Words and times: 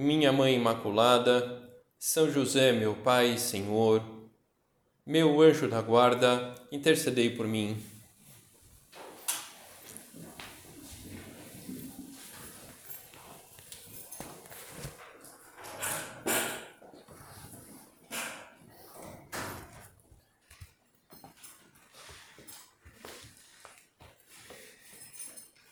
minha 0.00 0.30
Mãe 0.30 0.54
Imaculada, 0.54 1.60
São 1.98 2.30
José, 2.30 2.70
meu 2.70 2.94
Pai 2.94 3.34
e 3.34 3.38
Senhor, 3.38 4.00
meu 5.04 5.40
anjo 5.40 5.66
da 5.66 5.82
guarda, 5.82 6.54
intercedei 6.70 7.30
por 7.30 7.48
mim. 7.48 7.76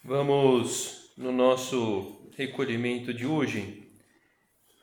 Vamos 0.03 1.13
no 1.17 1.31
nosso 1.31 2.29
recolhimento 2.37 3.15
de 3.15 3.25
hoje 3.25 3.86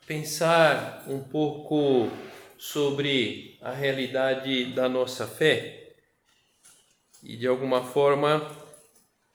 pensar 0.06 1.04
um 1.08 1.20
pouco 1.20 2.10
sobre 2.58 3.58
a 3.62 3.72
realidade 3.72 4.74
da 4.74 4.88
nossa 4.90 5.28
fé 5.28 5.96
e 7.22 7.38
de 7.38 7.48
alguma 7.48 7.84
forma 7.84 8.50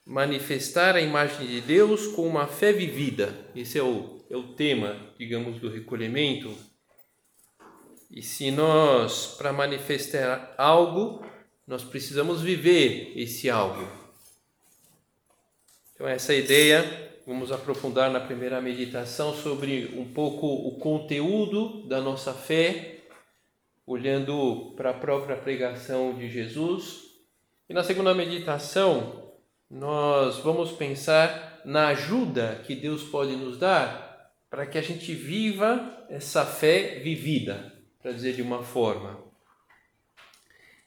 manifestar 0.05 0.95
a 0.95 1.01
imagem 1.01 1.47
de 1.47 1.61
Deus 1.61 2.07
com 2.07 2.27
uma 2.27 2.47
fé 2.47 2.71
vivida. 2.71 3.33
Esse 3.55 3.77
é 3.77 3.83
o, 3.83 4.23
é 4.29 4.35
o 4.35 4.53
tema, 4.53 5.13
digamos, 5.17 5.59
do 5.59 5.69
recolhimento. 5.69 6.55
E 8.09 8.21
se 8.21 8.49
nós, 8.49 9.35
para 9.37 9.53
manifestar 9.53 10.53
algo, 10.57 11.23
nós 11.67 11.83
precisamos 11.83 12.41
viver 12.41 13.13
esse 13.15 13.49
algo. 13.49 13.87
Então, 15.93 16.07
essa 16.07 16.33
ideia 16.33 17.08
Vamos 17.29 17.51
aprofundar 17.51 18.09
na 18.09 18.19
primeira 18.19 18.59
meditação 18.59 19.35
sobre 19.35 19.93
um 19.95 20.03
pouco 20.03 20.47
o 20.47 20.79
conteúdo 20.79 21.87
da 21.87 22.01
nossa 22.01 22.33
fé, 22.33 23.01
olhando 23.85 24.73
para 24.75 24.89
a 24.89 24.95
própria 24.95 25.35
pregação 25.37 26.15
de 26.15 26.27
Jesus. 26.27 27.03
E 27.69 27.73
na 27.75 27.83
segunda 27.83 28.15
meditação, 28.15 29.31
nós 29.69 30.39
vamos 30.39 30.71
pensar 30.71 31.61
na 31.63 31.89
ajuda 31.89 32.63
que 32.65 32.73
Deus 32.73 33.03
pode 33.03 33.35
nos 33.35 33.59
dar 33.59 34.33
para 34.49 34.65
que 34.65 34.79
a 34.79 34.81
gente 34.81 35.13
viva 35.13 36.07
essa 36.09 36.43
fé 36.43 36.99
vivida, 37.03 37.79
para 38.01 38.11
dizer 38.11 38.33
de 38.33 38.41
uma 38.41 38.63
forma. 38.63 39.23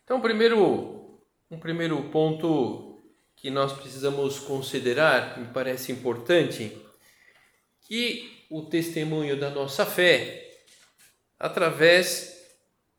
Então, 0.03 0.20
primeiro, 0.20 1.20
um 1.48 1.61
primeiro 1.61 2.03
ponto 2.11 2.92
que 3.43 3.51
nós 3.51 3.73
precisamos 3.73 4.39
considerar, 4.39 5.37
me 5.37 5.48
parece 5.48 5.91
importante, 5.91 6.79
que 7.81 8.47
o 8.48 8.62
testemunho 8.62 9.37
da 9.37 9.51
nossa 9.51 9.85
fé, 9.85 10.62
através 11.41 12.41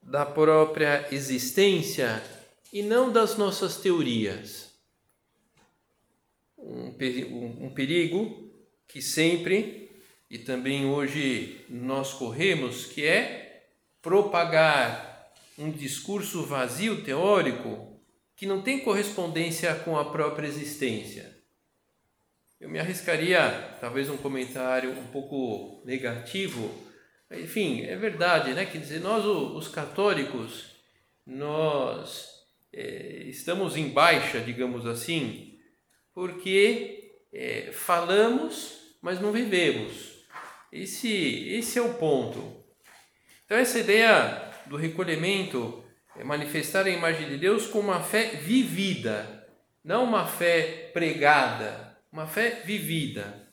da 0.02 0.26
própria 0.26 1.08
existência 1.14 2.22
e 2.74 2.84
não 2.84 3.10
das 3.10 3.38
nossas 3.38 3.78
teorias. 3.78 4.74
Um, 6.58 7.72
perigo 7.74 8.52
que 8.86 9.02
sempre 9.02 9.90
e 10.30 10.38
também 10.38 10.86
hoje 10.86 11.64
nós 11.70 12.12
corremos, 12.12 12.86
que 12.86 13.06
é 13.06 13.64
propagar 14.02 15.32
um 15.58 15.72
discurso 15.72 16.44
vazio 16.44 17.02
teórico 17.02 17.93
que 18.36 18.46
não 18.46 18.62
tem 18.62 18.80
correspondência 18.80 19.74
com 19.76 19.98
a 19.98 20.06
própria 20.06 20.48
existência. 20.48 21.34
Eu 22.60 22.70
me 22.70 22.80
arriscaria, 22.80 23.76
talvez, 23.82 24.10
um 24.10 24.18
comentário 24.18 24.92
um 24.92 25.08
pouco 25.08 25.84
negativo. 25.86 26.74
Enfim, 27.30 27.82
é 27.82 27.96
verdade, 27.96 28.54
né? 28.54 28.66
Quer 28.66 28.78
dizer, 28.78 29.02
nós, 29.02 29.26
os 29.26 29.68
católicos, 29.68 30.74
nós 31.26 32.30
é, 32.72 33.24
estamos 33.26 33.76
em 33.76 33.90
baixa, 33.90 34.40
digamos 34.40 34.86
assim, 34.86 35.60
porque 36.14 37.18
é, 37.34 37.72
falamos, 37.74 38.98
mas 39.02 39.20
não 39.20 39.32
vivemos. 39.32 40.14
Esse, 40.72 41.50
esse 41.50 41.78
é 41.78 41.82
o 41.82 41.96
ponto. 41.96 42.64
Então, 43.46 43.58
essa 43.58 43.80
ideia 43.80 44.52
do 44.66 44.78
recolhimento 44.78 45.83
manifestar 46.24 46.85
a 46.85 46.90
imagem 46.90 47.29
de 47.29 47.38
Deus 47.38 47.68
com 47.68 47.79
uma 47.79 48.01
fé 48.01 48.35
vivida, 48.35 49.47
não 49.84 50.03
uma 50.03 50.28
fé 50.28 50.91
pregada, 50.94 51.97
uma 52.12 52.28
fé 52.28 52.62
vivida. 52.66 53.47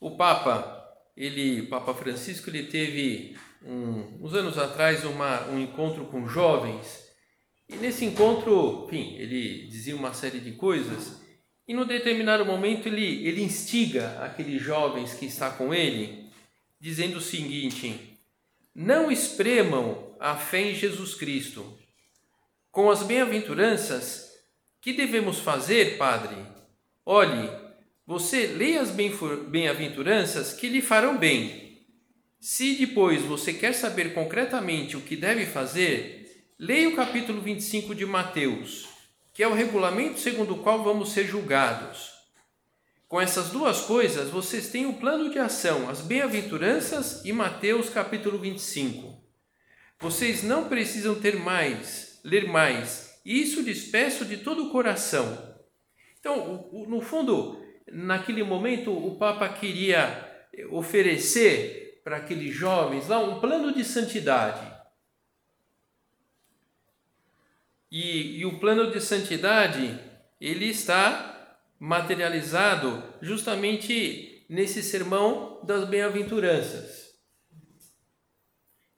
O 0.00 0.16
Papa, 0.16 0.84
ele, 1.16 1.62
o 1.62 1.68
Papa 1.68 1.94
Francisco, 1.94 2.50
ele 2.50 2.64
teve 2.64 3.36
um, 3.62 4.24
uns 4.24 4.34
anos 4.34 4.58
atrás 4.58 5.04
uma, 5.04 5.48
um 5.48 5.58
encontro 5.58 6.04
com 6.06 6.28
jovens 6.28 7.08
e 7.68 7.76
nesse 7.76 8.04
encontro, 8.04 8.86
enfim, 8.86 9.16
ele 9.16 9.66
dizia 9.66 9.94
uma 9.94 10.14
série 10.14 10.40
de 10.40 10.52
coisas 10.52 11.20
e 11.66 11.74
no 11.74 11.84
determinado 11.84 12.46
momento 12.46 12.86
ele, 12.86 13.26
ele 13.26 13.42
instiga 13.42 14.24
aqueles 14.24 14.62
jovens 14.62 15.12
que 15.12 15.26
está 15.26 15.50
com 15.50 15.74
ele, 15.74 16.30
dizendo 16.80 17.18
o 17.18 17.20
seguinte: 17.20 18.17
não 18.80 19.10
espremam 19.10 20.14
a 20.20 20.36
fé 20.36 20.70
em 20.70 20.74
Jesus 20.74 21.12
Cristo. 21.12 21.76
Com 22.70 22.88
as 22.88 23.02
bem-aventuranças, 23.02 24.30
que 24.80 24.92
devemos 24.92 25.40
fazer, 25.40 25.98
Padre? 25.98 26.36
Olhe, 27.04 27.50
você 28.06 28.46
lê 28.46 28.78
as 28.78 28.92
bem-aventuranças 28.92 30.52
que 30.52 30.68
lhe 30.68 30.80
farão 30.80 31.18
bem. 31.18 31.82
Se 32.38 32.76
depois 32.76 33.22
você 33.22 33.52
quer 33.52 33.72
saber 33.72 34.14
concretamente 34.14 34.96
o 34.96 35.00
que 35.00 35.16
deve 35.16 35.44
fazer, 35.44 36.46
leia 36.56 36.88
o 36.88 36.94
capítulo 36.94 37.40
25 37.40 37.96
de 37.96 38.06
Mateus, 38.06 38.86
que 39.34 39.42
é 39.42 39.48
o 39.48 39.54
regulamento 39.54 40.20
segundo 40.20 40.54
o 40.54 40.62
qual 40.62 40.84
vamos 40.84 41.10
ser 41.10 41.26
julgados. 41.26 42.17
Com 43.08 43.18
essas 43.18 43.48
duas 43.48 43.80
coisas, 43.80 44.28
vocês 44.28 44.68
têm 44.68 44.84
o 44.84 44.98
plano 44.98 45.30
de 45.30 45.38
ação, 45.38 45.88
as 45.88 46.02
bem-aventuranças 46.02 47.24
e 47.24 47.32
Mateus 47.32 47.88
capítulo 47.88 48.38
25. 48.38 49.18
Vocês 49.98 50.42
não 50.42 50.68
precisam 50.68 51.18
ter 51.18 51.38
mais, 51.38 52.20
ler 52.22 52.46
mais. 52.46 53.18
Isso 53.24 53.62
despeço 53.62 54.26
de 54.26 54.36
todo 54.36 54.66
o 54.66 54.70
coração. 54.70 55.56
Então, 56.20 56.68
no 56.86 57.00
fundo, 57.00 57.58
naquele 57.90 58.42
momento, 58.42 58.92
o 58.92 59.16
Papa 59.16 59.48
queria 59.48 60.46
oferecer 60.70 62.02
para 62.04 62.18
aqueles 62.18 62.54
jovens 62.54 63.08
lá 63.08 63.18
um 63.20 63.40
plano 63.40 63.72
de 63.72 63.84
santidade. 63.84 64.70
E, 67.90 68.40
e 68.40 68.44
o 68.44 68.60
plano 68.60 68.90
de 68.90 69.00
santidade, 69.00 69.98
ele 70.38 70.66
está 70.66 71.37
materializado 71.78 73.02
justamente 73.20 74.44
nesse 74.48 74.82
sermão 74.82 75.60
das 75.64 75.88
bem-aventuranças. 75.88 77.08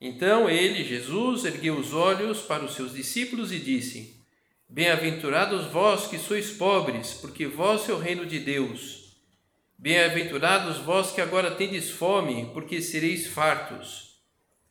Então 0.00 0.48
ele, 0.48 0.82
Jesus, 0.82 1.44
ergueu 1.44 1.76
os 1.76 1.92
olhos 1.92 2.40
para 2.40 2.64
os 2.64 2.74
seus 2.74 2.94
discípulos 2.94 3.52
e 3.52 3.58
disse: 3.58 4.24
Bem-aventurados 4.66 5.66
vós 5.66 6.06
que 6.06 6.18
sois 6.18 6.50
pobres, 6.52 7.12
porque 7.12 7.46
vós 7.46 7.88
é 7.88 7.92
o 7.92 7.98
reino 7.98 8.24
de 8.24 8.38
Deus. 8.38 9.00
Bem-aventurados 9.76 10.78
vós 10.78 11.10
que 11.10 11.20
agora 11.20 11.50
tendes 11.50 11.90
fome, 11.90 12.50
porque 12.52 12.80
sereis 12.80 13.26
fartos. 13.26 14.20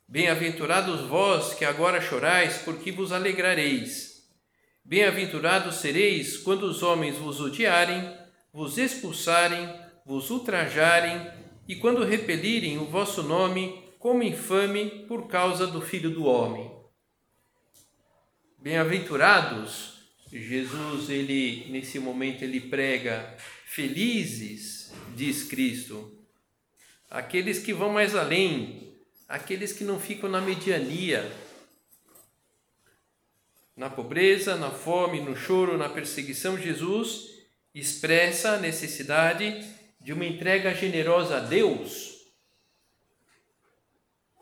Bem-aventurados 0.08 1.02
vós 1.02 1.54
que 1.54 1.64
agora 1.64 2.00
chorais, 2.00 2.58
porque 2.58 2.90
vos 2.90 3.12
alegrareis. 3.12 4.09
Bem-aventurados 4.84 5.76
sereis 5.76 6.36
quando 6.36 6.64
os 6.64 6.82
homens 6.82 7.16
vos 7.16 7.40
odiarem, 7.40 8.16
vos 8.52 8.78
expulsarem, 8.78 9.72
vos 10.04 10.30
ultrajarem 10.30 11.30
e 11.68 11.76
quando 11.76 12.04
repelirem 12.04 12.78
o 12.78 12.86
vosso 12.86 13.22
nome 13.22 13.84
como 13.98 14.22
infame 14.22 15.04
por 15.06 15.28
causa 15.28 15.66
do 15.66 15.80
Filho 15.80 16.10
do 16.10 16.24
Homem. 16.24 16.70
Bem-aventurados, 18.58 20.00
Jesus, 20.32 21.08
ele 21.08 21.66
nesse 21.70 21.98
momento 21.98 22.42
ele 22.42 22.60
prega, 22.60 23.36
felizes, 23.66 24.92
diz 25.14 25.44
Cristo, 25.44 26.18
aqueles 27.08 27.58
que 27.58 27.72
vão 27.72 27.90
mais 27.90 28.14
além, 28.14 28.96
aqueles 29.28 29.72
que 29.72 29.84
não 29.84 30.00
ficam 30.00 30.28
na 30.28 30.40
mediania, 30.40 31.30
na 33.80 33.88
pobreza, 33.88 34.56
na 34.56 34.70
fome, 34.70 35.22
no 35.22 35.34
choro, 35.34 35.78
na 35.78 35.88
perseguição. 35.88 36.58
Jesus 36.58 37.30
expressa 37.74 38.50
a 38.50 38.58
necessidade 38.58 39.64
de 39.98 40.12
uma 40.12 40.26
entrega 40.26 40.74
generosa 40.74 41.38
a 41.38 41.40
Deus. 41.40 42.14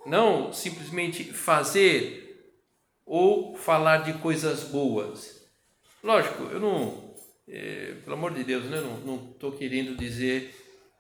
Não 0.05 0.53
simplesmente 0.53 1.23
fazer 1.23 2.53
ou 3.07 3.55
falar 3.55 3.99
de 3.99 4.15
coisas 4.15 4.65
boas. 4.65 5.49
Lógico, 6.03 6.43
eu 6.51 6.59
não, 6.59 7.15
é, 7.47 7.95
pelo 8.03 8.17
amor 8.17 8.35
de 8.35 8.43
Deus, 8.43 8.65
né, 8.65 8.81
não 9.05 9.31
estou 9.31 9.53
querendo 9.53 9.97
dizer 9.97 10.53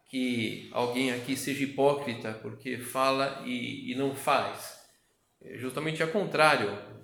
que 0.09 0.71
alguém 0.73 1.11
aqui 1.11 1.37
seja 1.37 1.65
hipócrita 1.65 2.39
porque 2.41 2.79
fala 2.79 3.43
e, 3.45 3.91
e 3.91 3.97
não 3.97 4.15
faz. 4.15 4.79
É 5.43 5.59
justamente 5.59 6.01
ao 6.05 6.11
contrário. 6.11 6.98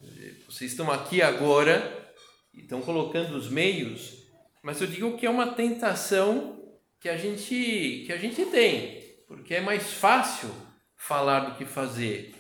Vocês 0.47 0.71
estão 0.71 0.91
aqui 0.91 1.23
agora 1.23 2.15
e 2.53 2.61
estão 2.61 2.81
colocando 2.81 3.37
os 3.37 3.49
meios, 3.49 4.25
mas 4.63 4.81
eu 4.81 4.87
digo 4.87 5.17
que 5.19 5.27
é 5.27 5.31
uma 5.31 5.53
tentação 5.55 6.63
que 7.01 7.09
a 7.09 7.17
gente 7.17 8.05
que 8.07 8.13
a 8.13 8.17
gente 8.17 8.47
tem, 8.47 9.17
porque 9.27 9.55
é 9.55 9.61
mais 9.61 9.93
fácil 9.93 10.51
falar 10.97 11.41
do 11.41 11.57
que 11.57 11.65
fazer. 11.65 12.35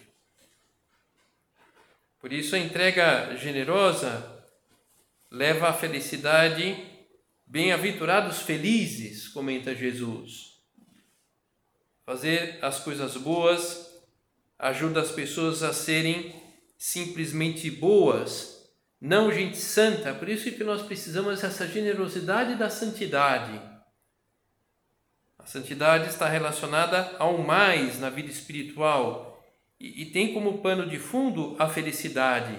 Por 2.21 2.33
isso 2.33 2.57
a 2.57 2.59
entrega 2.59 3.37
generosa 3.37 4.43
leva 5.31 5.69
à 5.69 5.73
felicidade. 5.73 6.93
Bem-aventurados 7.47 8.41
felizes, 8.41 9.29
comenta 9.29 9.75
Jesus. 9.75 10.55
Fazer 12.07 12.59
as 12.63 12.81
coisas 12.81 13.17
boas 13.17 13.91
ajuda 14.59 15.03
as 15.03 15.11
pessoas 15.11 15.63
a 15.63 15.73
serem 15.73 16.44
simplesmente 16.85 17.71
boas, 17.71 18.63
não 19.01 19.33
gente 19.33 19.57
santa. 19.57 20.13
Por 20.13 20.29
isso 20.29 20.53
que 20.53 20.63
nós 20.63 20.83
precisamos 20.83 21.41
dessa 21.41 21.67
generosidade 21.67 22.57
da 22.57 22.69
santidade. 22.69 23.59
A 25.39 25.47
santidade 25.47 26.11
está 26.11 26.29
relacionada 26.29 27.17
ao 27.19 27.39
mais 27.39 27.99
na 27.99 28.11
vida 28.11 28.31
espiritual 28.31 29.43
e, 29.81 30.03
e 30.03 30.07
tem 30.07 30.35
como 30.35 30.59
pano 30.59 30.87
de 30.87 30.99
fundo 30.99 31.57
a 31.59 31.67
felicidade. 31.69 32.55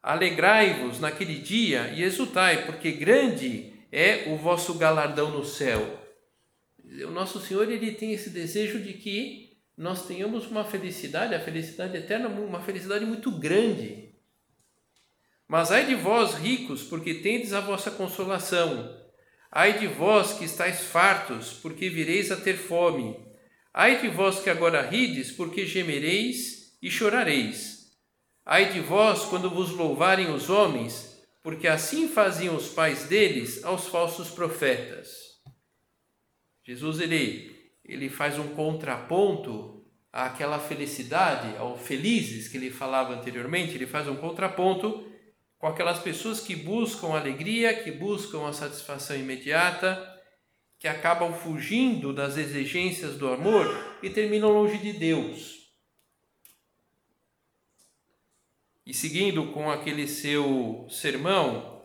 Alegrai-vos 0.00 1.00
naquele 1.00 1.40
dia 1.40 1.88
e 1.88 2.04
exultai, 2.04 2.66
porque 2.66 2.92
grande 2.92 3.74
é 3.90 4.28
o 4.28 4.36
vosso 4.36 4.74
galardão 4.74 5.32
no 5.32 5.44
céu 5.44 6.06
o 7.04 7.10
nosso 7.10 7.40
Senhor 7.40 7.70
ele 7.70 7.92
tem 7.92 8.12
esse 8.12 8.30
desejo 8.30 8.80
de 8.80 8.94
que 8.94 9.45
nós 9.76 10.06
tenhamos 10.06 10.46
uma 10.46 10.64
felicidade, 10.64 11.34
a 11.34 11.40
felicidade 11.40 11.96
eterna, 11.96 12.28
uma 12.28 12.60
felicidade 12.60 13.04
muito 13.04 13.30
grande. 13.30 14.14
Mas 15.46 15.70
ai 15.70 15.86
de 15.86 15.94
vós, 15.94 16.34
ricos, 16.34 16.82
porque 16.82 17.14
tendes 17.14 17.52
a 17.52 17.60
vossa 17.60 17.90
consolação. 17.90 18.96
Ai 19.50 19.78
de 19.78 19.86
vós 19.86 20.32
que 20.32 20.44
estáis 20.44 20.80
fartos, 20.80 21.52
porque 21.52 21.88
vireis 21.88 22.32
a 22.32 22.36
ter 22.36 22.56
fome. 22.56 23.16
Ai 23.72 24.00
de 24.00 24.08
vós 24.08 24.40
que 24.40 24.50
agora 24.50 24.82
rides, 24.82 25.30
porque 25.30 25.66
gemereis 25.66 26.76
e 26.82 26.90
chorareis. 26.90 27.92
Ai 28.44 28.72
de 28.72 28.80
vós 28.80 29.24
quando 29.24 29.50
vos 29.50 29.70
louvarem 29.70 30.32
os 30.32 30.48
homens, 30.48 31.22
porque 31.42 31.68
assim 31.68 32.08
faziam 32.08 32.56
os 32.56 32.68
pais 32.68 33.04
deles 33.04 33.62
aos 33.64 33.86
falsos 33.86 34.30
profetas. 34.30 35.26
Jesus 36.64 36.98
ele, 36.98 37.55
ele 37.88 38.08
faz 38.08 38.38
um 38.38 38.48
contraponto 38.48 39.84
àquela 40.12 40.58
felicidade, 40.58 41.56
ao 41.56 41.78
felizes 41.78 42.48
que 42.48 42.56
ele 42.56 42.70
falava 42.70 43.14
anteriormente, 43.14 43.74
ele 43.74 43.86
faz 43.86 44.08
um 44.08 44.16
contraponto 44.16 45.06
com 45.58 45.66
aquelas 45.66 46.00
pessoas 46.00 46.40
que 46.40 46.56
buscam 46.56 47.08
alegria, 47.08 47.82
que 47.82 47.90
buscam 47.90 48.46
a 48.46 48.52
satisfação 48.52 49.16
imediata, 49.16 50.14
que 50.78 50.88
acabam 50.88 51.32
fugindo 51.32 52.12
das 52.12 52.36
exigências 52.36 53.16
do 53.16 53.28
amor 53.28 53.98
e 54.02 54.10
terminam 54.10 54.50
longe 54.50 54.78
de 54.78 54.92
Deus. 54.92 55.56
E 58.84 58.92
seguindo 58.92 59.52
com 59.52 59.70
aquele 59.70 60.06
seu 60.06 60.86
sermão, 60.90 61.82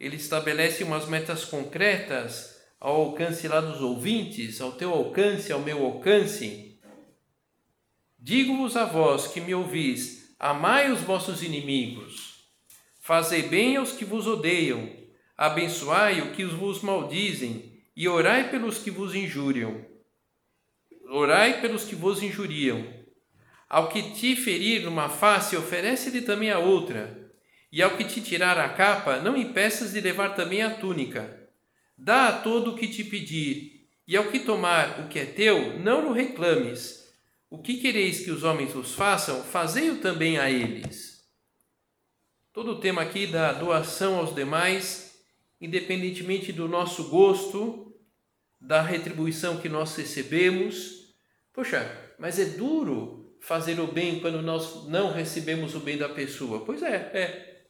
ele 0.00 0.16
estabelece 0.16 0.82
umas 0.82 1.06
metas 1.06 1.44
concretas 1.44 2.53
ao 2.84 2.96
alcance 2.96 3.48
lá 3.48 3.62
dos 3.62 3.80
ouvintes, 3.80 4.60
ao 4.60 4.72
teu 4.72 4.92
alcance, 4.92 5.50
ao 5.50 5.60
meu 5.60 5.82
alcance. 5.86 6.78
Digo-vos 8.18 8.76
a 8.76 8.84
vós 8.84 9.26
que 9.26 9.40
me 9.40 9.54
ouvis: 9.54 10.36
amai 10.38 10.92
os 10.92 11.00
vossos 11.00 11.42
inimigos, 11.42 12.44
fazei 13.00 13.44
bem 13.44 13.76
aos 13.76 13.92
que 13.92 14.04
vos 14.04 14.26
odeiam, 14.26 14.86
abençoai 15.34 16.20
o 16.20 16.32
que 16.32 16.44
vos 16.44 16.82
maldizem, 16.82 17.72
e 17.96 18.06
orai 18.06 18.50
pelos 18.50 18.76
que 18.76 18.90
vos 18.90 19.14
injuriam. 19.14 19.82
Orai 21.08 21.62
pelos 21.62 21.84
que 21.84 21.94
vos 21.94 22.22
injuriam. 22.22 22.86
Ao 23.66 23.88
que 23.88 24.10
te 24.10 24.36
ferir 24.36 24.82
numa 24.82 25.08
face, 25.08 25.56
oferece-lhe 25.56 26.20
também 26.20 26.50
a 26.50 26.58
outra. 26.58 27.32
E 27.72 27.80
ao 27.80 27.96
que 27.96 28.04
te 28.04 28.20
tirar 28.20 28.58
a 28.58 28.68
capa, 28.68 29.20
não 29.20 29.38
impeças 29.38 29.92
de 29.92 30.02
levar 30.02 30.34
também 30.34 30.62
a 30.62 30.74
túnica. 30.74 31.43
Dá 31.96 32.28
a 32.28 32.38
todo 32.40 32.72
o 32.72 32.76
que 32.76 32.88
te 32.88 33.04
pedir, 33.04 33.88
e 34.06 34.16
ao 34.16 34.30
que 34.30 34.40
tomar 34.40 35.00
o 35.00 35.08
que 35.08 35.18
é 35.18 35.24
teu, 35.24 35.78
não 35.78 36.08
o 36.08 36.12
reclames. 36.12 37.04
O 37.48 37.58
que 37.58 37.78
quereis 37.78 38.24
que 38.24 38.30
os 38.30 38.42
homens 38.42 38.72
vos 38.72 38.94
façam, 38.94 39.42
fazei-o 39.42 40.00
também 40.00 40.38
a 40.38 40.50
eles. 40.50 41.24
Todo 42.52 42.72
o 42.72 42.80
tema 42.80 43.02
aqui 43.02 43.26
da 43.26 43.52
doação 43.52 44.18
aos 44.18 44.34
demais, 44.34 45.18
independentemente 45.60 46.52
do 46.52 46.68
nosso 46.68 47.08
gosto, 47.08 47.94
da 48.60 48.82
retribuição 48.82 49.58
que 49.58 49.68
nós 49.68 49.96
recebemos. 49.96 51.14
Poxa, 51.52 52.14
mas 52.18 52.38
é 52.38 52.44
duro 52.44 53.36
fazer 53.40 53.78
o 53.78 53.86
bem 53.86 54.20
quando 54.20 54.42
nós 54.42 54.86
não 54.88 55.12
recebemos 55.12 55.74
o 55.74 55.80
bem 55.80 55.96
da 55.96 56.08
pessoa. 56.08 56.64
Pois 56.64 56.82
é, 56.82 56.94
é. 57.14 57.64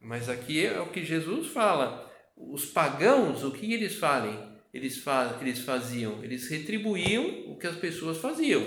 Mas 0.00 0.28
aqui 0.28 0.64
é 0.64 0.80
o 0.80 0.90
que 0.90 1.04
Jesus 1.04 1.48
fala 1.48 2.07
os 2.38 2.64
pagãos, 2.64 3.42
o 3.42 3.50
que 3.50 3.72
eles 3.72 3.96
fazem? 3.96 4.48
Eles, 4.72 4.98
faz, 4.98 5.40
eles 5.40 5.60
faziam? 5.60 6.22
Eles 6.22 6.48
retribuíam 6.48 7.50
o 7.50 7.58
que 7.58 7.66
as 7.66 7.76
pessoas 7.76 8.18
faziam. 8.18 8.62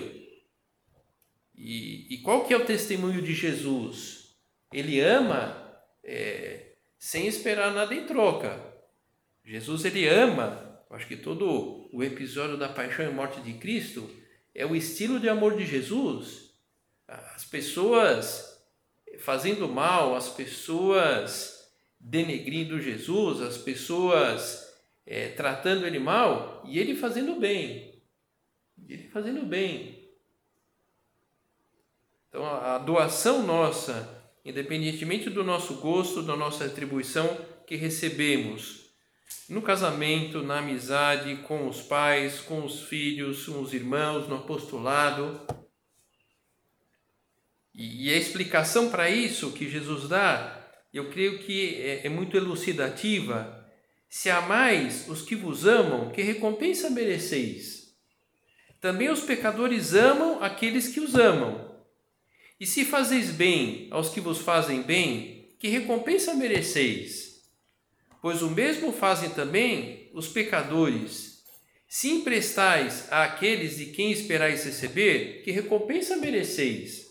E, 1.56 2.16
e 2.16 2.18
qual 2.22 2.46
que 2.46 2.54
é 2.54 2.58
o 2.58 2.66
testemunho 2.66 3.22
de 3.22 3.34
Jesus? 3.34 4.36
Ele 4.74 5.00
ama 5.00 5.72
é, 6.04 6.74
sem 6.98 7.28
esperar 7.28 7.74
nada 7.74 7.94
em 7.94 8.06
troca. 8.06 8.60
Jesus 9.46 9.86
ele 9.86 10.08
ama. 10.08 10.70
Acho 10.90 11.08
que 11.08 11.16
todo 11.16 11.90
o 11.94 12.04
episódio 12.04 12.58
da 12.58 12.68
paixão 12.68 13.06
e 13.06 13.14
morte 13.14 13.40
de 13.42 13.54
Cristo 13.54 14.10
é 14.54 14.66
o 14.66 14.76
estilo 14.76 15.20
de 15.20 15.30
amor 15.30 15.56
de 15.56 15.66
Jesus. 15.66 16.52
As 17.08 17.46
pessoas 17.46 18.52
fazendo 19.20 19.68
mal, 19.68 20.16
as 20.16 20.30
pessoas 20.30 21.61
denegrindo 22.04 22.82
Jesus, 22.82 23.42
as 23.42 23.58
pessoas 23.58 24.68
é, 25.06 25.30
tratando 25.30 25.86
ele 25.86 26.00
mal 26.00 26.64
e 26.66 26.80
ele 26.80 26.96
fazendo 26.96 27.40
bem. 27.40 28.02
Ele 28.88 29.08
fazendo 29.10 29.46
bem. 29.46 30.10
Então 32.28 32.46
a, 32.46 32.78
doação 32.78 33.44
nossa, 33.44 34.24
independentemente 34.44 35.30
do 35.30 35.44
nosso 35.44 35.76
gosto, 35.76 36.24
da 36.24 36.36
nossa 36.36 36.66
atribuição 36.66 37.28
que 37.68 37.76
recebemos, 37.76 38.90
no 39.48 39.62
casamento, 39.62 40.42
na 40.42 40.60
amizade, 40.60 41.38
com 41.44 41.68
os 41.68 41.82
pais, 41.82 42.40
com 42.40 42.66
os 42.66 42.84
filhos, 42.84 43.46
com 43.46 43.62
os 43.62 43.74
irmãos, 43.74 44.28
no 44.28 44.36
apostolado. 44.36 45.40
E 47.74 48.12
a 48.14 48.18
explicação 48.18 48.90
para 48.90 49.10
isso 49.10 49.52
que 49.54 49.70
Jesus 49.70 50.10
dá 50.10 50.61
eu 50.98 51.10
creio 51.10 51.40
que 51.40 51.76
é, 51.82 52.06
é 52.06 52.10
muito 52.10 52.36
elucidativa. 52.36 53.66
Se 54.10 54.30
amais 54.30 55.08
os 55.08 55.22
que 55.22 55.36
vos 55.36 55.66
amam, 55.66 56.12
que 56.12 56.22
recompensa 56.22 56.90
mereceis? 56.90 57.96
Também 58.82 59.10
os 59.10 59.22
pecadores 59.22 59.94
amam 59.94 60.44
aqueles 60.44 60.88
que 60.88 61.00
os 61.00 61.16
amam. 61.16 61.72
E 62.60 62.66
se 62.66 62.84
fazeis 62.84 63.32
bem 63.32 63.88
aos 63.92 64.10
que 64.10 64.20
vos 64.20 64.40
fazem 64.40 64.82
bem, 64.82 65.56
que 65.60 65.68
recompensa 65.68 66.34
mereceis? 66.34 67.42
Pois 68.22 68.42
o 68.42 68.50
mesmo 68.50 68.92
fazem 68.92 69.30
também 69.30 70.10
os 70.14 70.28
pecadores. 70.28 71.44
Se 71.88 72.10
emprestais 72.10 73.12
àqueles 73.12 73.78
de 73.78 73.88
quem 73.88 74.12
esperais 74.12 74.64
receber, 74.64 75.42
que 75.44 75.52
recompensa 75.52 76.18
mereceis? 76.18 77.11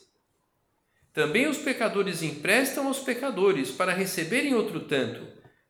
Também 1.12 1.48
os 1.48 1.58
pecadores 1.58 2.22
emprestam 2.22 2.86
aos 2.86 3.00
pecadores 3.00 3.70
para 3.70 3.92
receberem 3.92 4.54
outro 4.54 4.80
tanto. 4.80 5.26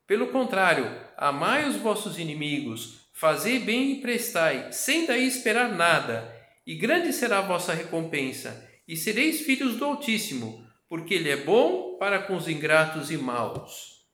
Pelo 0.07 0.29
contrário, 0.29 0.91
amai 1.17 1.69
os 1.69 1.77
vossos 1.77 2.19
inimigos, 2.19 3.09
fazei 3.15 3.59
bem 3.59 3.93
e 3.93 4.01
prestai, 4.01 4.73
sem 4.73 5.07
daí 5.07 5.27
esperar 5.27 5.71
nada, 5.71 6.35
e 6.67 6.75
grande 6.75 7.13
será 7.13 7.39
a 7.39 7.43
vossa 7.43 7.73
recompensa, 7.73 8.69
e 8.87 8.97
sereis 8.97 9.41
filhos 9.41 9.77
do 9.77 9.85
Altíssimo, 9.85 10.67
porque 10.89 11.15
Ele 11.15 11.31
é 11.31 11.37
bom 11.37 11.97
para 11.97 12.23
com 12.23 12.37
os 12.37 12.49
ingratos 12.49 13.11
e 13.11 13.17
maus. 13.17 14.05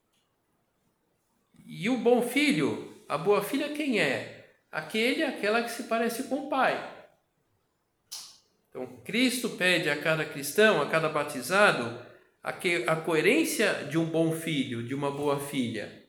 E 1.65 1.89
o 1.89 1.97
bom 1.97 2.23
filho, 2.23 3.03
a 3.09 3.19
boa 3.19 3.43
filha, 3.43 3.71
quem 3.71 3.99
é? 3.99 4.55
Aquele, 4.71 5.25
aquela 5.25 5.63
que 5.63 5.71
se 5.71 5.85
parece 5.85 6.25
com 6.25 6.47
o 6.47 6.49
pai. 6.49 6.96
Então, 8.77 8.87
Cristo 9.07 9.49
pede 9.49 9.89
a 9.89 9.97
cada 9.97 10.23
cristão, 10.23 10.83
a 10.83 10.87
cada 10.87 11.09
batizado, 11.09 11.99
a, 12.43 12.53
que, 12.53 12.85
a 12.87 12.95
coerência 12.95 13.73
de 13.89 13.97
um 13.97 14.05
bom 14.05 14.33
filho, 14.33 14.83
de 14.83 14.95
uma 14.95 15.11
boa 15.11 15.41
filha. 15.41 16.05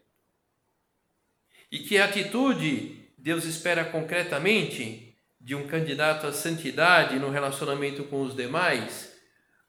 E 1.72 1.80
que 1.80 1.98
atitude 1.98 3.10
Deus 3.18 3.46
espera 3.46 3.86
concretamente 3.86 5.16
de 5.40 5.56
um 5.56 5.66
candidato 5.66 6.28
à 6.28 6.34
santidade 6.34 7.18
no 7.18 7.30
relacionamento 7.30 8.04
com 8.04 8.22
os 8.22 8.36
demais? 8.36 9.18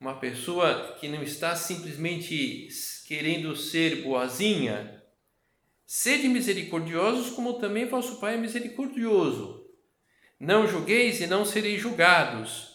Uma 0.01 0.19
pessoa 0.19 0.97
que 0.99 1.07
não 1.07 1.23
está 1.23 1.55
simplesmente 1.55 2.67
querendo 3.07 3.55
ser 3.55 4.03
boazinha. 4.03 5.05
Sede 5.87 6.27
misericordiosos, 6.27 7.31
como 7.31 7.61
também 7.61 7.87
vosso 7.87 8.19
Pai 8.19 8.35
é 8.35 8.39
misericordioso. 8.39 9.65
Não 10.41 10.67
julgueis 10.67 11.21
e 11.21 11.29
não 11.29 11.45
sereis 11.45 11.81
julgados. 11.81 12.68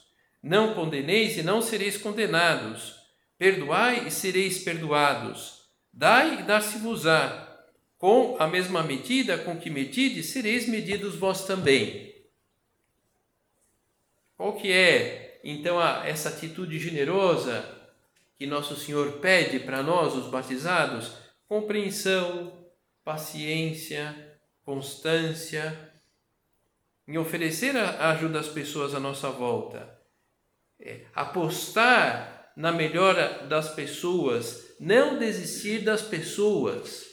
Não 0.43 0.73
condeneis 0.73 1.37
e 1.37 1.41
não 1.41 1.61
sereis 1.61 1.95
condenados. 1.95 2.95
Perdoai 3.37 4.05
e 4.05 4.11
sereis 4.11 4.61
perdoados. 4.61 5.63
Dai 5.91 6.41
e 6.41 6.43
dar-se-vos-á. 6.43 7.49
Com 7.97 8.35
a 8.37 8.45
mesma 8.45 8.83
medida 8.83 9.37
com 9.37 9.57
que 9.57 9.69
medides, 9.69 10.25
sereis 10.27 10.67
medidos 10.67 11.15
vós 11.15 11.45
também. 11.45 12.13
Qual 14.35 14.57
que 14.57 14.69
é, 14.69 15.39
então, 15.41 15.79
a, 15.79 16.05
essa 16.05 16.27
atitude 16.27 16.77
generosa 16.77 17.63
que 18.35 18.45
Nosso 18.45 18.75
Senhor 18.75 19.19
pede 19.19 19.61
para 19.61 19.81
nós, 19.81 20.13
os 20.13 20.27
batizados? 20.27 21.13
Compreensão, 21.47 22.67
paciência, 23.05 24.37
constância, 24.65 25.93
em 27.07 27.17
oferecer 27.17 27.77
a 27.77 28.09
ajuda 28.11 28.41
às 28.41 28.49
pessoas 28.49 28.93
à 28.93 28.99
nossa 28.99 29.29
volta. 29.29 30.02
Apostar 31.13 32.51
na 32.55 32.71
melhora 32.71 33.45
das 33.47 33.73
pessoas, 33.73 34.75
não 34.79 35.17
desistir 35.17 35.83
das 35.83 36.01
pessoas. 36.01 37.05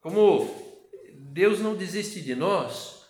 Como 0.00 0.48
Deus 1.14 1.60
não 1.60 1.76
desiste 1.76 2.20
de 2.20 2.34
nós, 2.34 3.06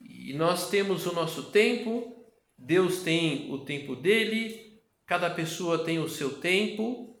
e 0.00 0.34
nós 0.34 0.68
temos 0.68 1.06
o 1.06 1.14
nosso 1.14 1.44
tempo, 1.44 2.26
Deus 2.56 3.02
tem 3.02 3.50
o 3.50 3.64
tempo 3.64 3.96
dele, 3.96 4.80
cada 5.06 5.30
pessoa 5.30 5.84
tem 5.84 5.98
o 5.98 6.08
seu 6.08 6.38
tempo, 6.38 7.18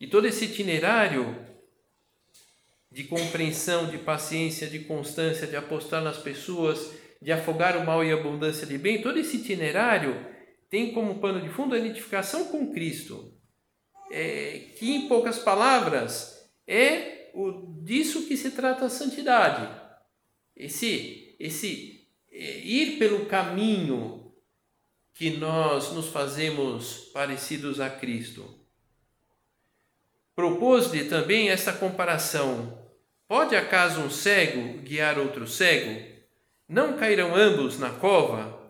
e 0.00 0.06
todo 0.06 0.26
esse 0.26 0.46
itinerário 0.46 1.46
de 2.90 3.04
compreensão, 3.04 3.88
de 3.88 3.98
paciência, 3.98 4.66
de 4.68 4.80
constância, 4.80 5.46
de 5.46 5.56
apostar 5.56 6.02
nas 6.02 6.18
pessoas, 6.18 7.01
de 7.22 7.30
afogar 7.32 7.76
o 7.76 7.86
mal 7.86 8.04
e 8.04 8.12
abundância 8.12 8.66
de 8.66 8.76
bem, 8.76 9.00
todo 9.00 9.18
esse 9.18 9.36
itinerário 9.36 10.26
tem 10.68 10.92
como 10.92 11.20
pano 11.20 11.40
de 11.40 11.48
fundo 11.48 11.74
a 11.74 11.78
identificação 11.78 12.46
com 12.46 12.72
Cristo 12.72 13.32
é, 14.10 14.70
que, 14.76 14.90
em 14.90 15.08
poucas 15.08 15.38
palavras, 15.38 16.50
é 16.66 17.30
o, 17.34 17.82
disso 17.82 18.26
que 18.26 18.36
se 18.36 18.50
trata 18.50 18.84
a 18.84 18.90
santidade. 18.90 19.66
Esse, 20.54 21.34
esse 21.40 22.08
é, 22.30 22.58
ir 22.58 22.98
pelo 22.98 23.26
caminho 23.26 24.32
que 25.14 25.30
nós 25.30 25.92
nos 25.92 26.08
fazemos 26.08 27.10
parecidos 27.12 27.80
a 27.80 27.88
Cristo. 27.88 28.58
Propôs-lhe 30.34 31.04
também 31.04 31.48
esta 31.48 31.72
comparação: 31.72 32.78
Pode 33.26 33.56
acaso 33.56 34.00
um 34.00 34.10
cego 34.10 34.82
guiar 34.82 35.18
outro 35.18 35.46
cego? 35.46 36.11
Não 36.72 36.96
cairão 36.96 37.36
ambos 37.36 37.78
na 37.78 37.90
cova? 37.90 38.60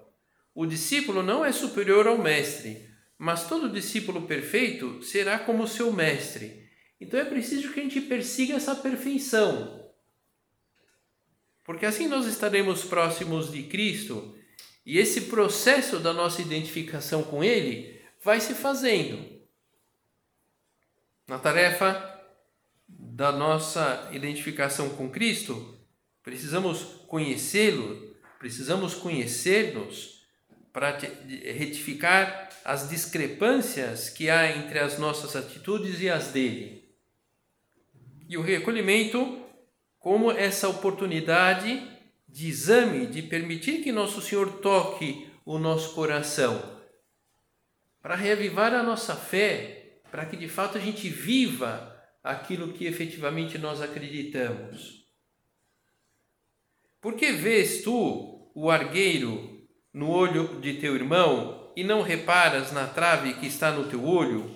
O 0.55 0.67
discípulo 0.67 1.23
não 1.23 1.45
é 1.45 1.53
superior 1.53 2.07
ao 2.07 2.19
mestre 2.19 2.93
mas 3.23 3.47
todo 3.47 3.71
discípulo 3.71 4.23
perfeito 4.23 5.01
será 5.01 5.39
como 5.39 5.69
seu 5.69 5.93
mestre. 5.93 6.69
Então 7.01 7.21
é 7.21 7.25
preciso 7.25 7.73
que 7.73 7.79
a 7.79 7.83
gente 7.85 8.01
persiga 8.01 8.55
essa 8.55 8.75
perfeição. 8.75 9.89
Porque 11.63 11.87
assim 11.87 12.09
nós 12.09 12.27
estaremos 12.27 12.83
próximos 12.83 13.53
de 13.53 13.63
Cristo 13.63 14.37
e 14.85 14.99
esse 14.99 15.21
processo 15.21 16.01
da 16.01 16.13
nossa 16.13 16.43
identificação 16.43 17.23
com 17.23 17.45
Ele 17.45 18.03
vai 18.25 18.41
se 18.41 18.55
fazendo. 18.55 19.41
Na 21.29 21.39
tarefa 21.39 22.21
da 22.89 23.31
nossa 23.31 24.11
identificação 24.11 24.91
com 24.97 25.09
Cristo, 25.09 25.79
precisamos 26.23 26.83
conhecê-lo, 27.07 28.17
precisamos 28.39 28.95
conhecer-nos 28.95 30.23
para 30.73 30.97
retificar 30.99 32.49
as 32.65 32.89
discrepâncias 32.89 34.09
que 34.09 34.31
há 34.31 34.57
entre 34.57 34.79
as 34.79 34.99
nossas 34.99 35.37
atitudes 35.37 36.01
e 36.01 36.09
as 36.09 36.29
dele. 36.29 36.83
E 38.29 38.37
o 38.37 38.43
recolhimento 38.43 39.43
como 40.03 40.33
essa 40.33 40.69
oportunidade 40.69 41.89
de 42.29 42.49
exame, 42.49 43.07
de 43.07 43.23
permitir 43.23 43.83
que 43.83 43.93
Nosso 43.93 44.21
Senhor 44.21 44.61
toque 44.61 45.31
o 45.45 45.59
nosso 45.59 45.95
coração, 45.95 46.81
para 48.01 48.17
reavivar 48.17 48.75
a 48.75 48.83
nossa 48.83 49.15
fé, 49.15 50.01
para 50.11 50.27
que 50.27 50.37
de 50.37 50.49
fato 50.49 50.77
a 50.77 50.81
gente 50.81 51.09
viva 51.09 51.97
aquilo 52.23 52.73
que 52.73 52.87
efetivamente 52.87 53.59
nós 53.59 53.81
acreditamos. 53.81 55.02
Por 57.03 57.15
que 57.15 57.33
vês 57.33 57.83
tu 57.83 58.49
o 58.55 58.71
argueiro 58.71 59.61
no 59.93 60.09
olho 60.09 60.61
de 60.61 60.75
teu 60.75 60.95
irmão 60.95 61.73
e 61.77 61.83
não 61.83 62.01
reparas 62.01 62.71
na 62.71 62.87
trave 62.87 63.35
que 63.35 63.47
está 63.49 63.73
no 63.73 63.89
teu 63.89 64.05
olho? 64.05 64.49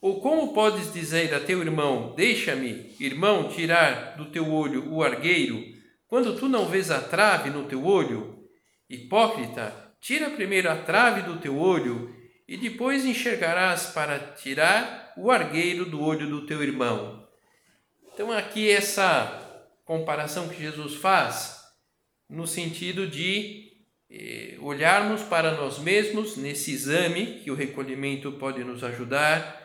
Ou 0.00 0.18
como 0.18 0.54
podes 0.54 0.90
dizer 0.94 1.34
a 1.34 1.40
teu 1.40 1.60
irmão: 1.60 2.14
Deixa-me, 2.16 2.96
irmão, 2.98 3.50
tirar 3.50 4.16
do 4.16 4.30
teu 4.30 4.50
olho 4.50 4.90
o 4.90 5.02
argueiro, 5.02 5.62
quando 6.06 6.34
tu 6.38 6.48
não 6.48 6.66
vês 6.66 6.90
a 6.90 7.02
trave 7.02 7.50
no 7.50 7.64
teu 7.64 7.84
olho? 7.84 8.48
Hipócrita, 8.88 9.92
tira 10.00 10.30
primeiro 10.30 10.70
a 10.70 10.76
trave 10.76 11.20
do 11.20 11.36
teu 11.36 11.58
olho, 11.58 12.16
e 12.48 12.56
depois 12.56 13.04
enxergarás 13.04 13.88
para 13.88 14.18
tirar 14.18 15.12
o 15.18 15.30
argueiro 15.30 15.84
do 15.84 16.02
olho 16.02 16.30
do 16.30 16.46
teu 16.46 16.62
irmão. 16.62 17.28
Então, 18.14 18.32
aqui 18.32 18.70
essa 18.70 19.44
comparação 19.84 20.48
que 20.48 20.62
Jesus 20.62 20.94
faz, 20.94 21.57
no 22.28 22.46
sentido 22.46 23.06
de 23.06 23.68
olharmos 24.60 25.22
para 25.22 25.52
nós 25.52 25.78
mesmos 25.78 26.36
nesse 26.36 26.72
exame 26.72 27.40
que 27.40 27.50
o 27.50 27.54
recolhimento 27.54 28.32
pode 28.32 28.64
nos 28.64 28.82
ajudar, 28.82 29.58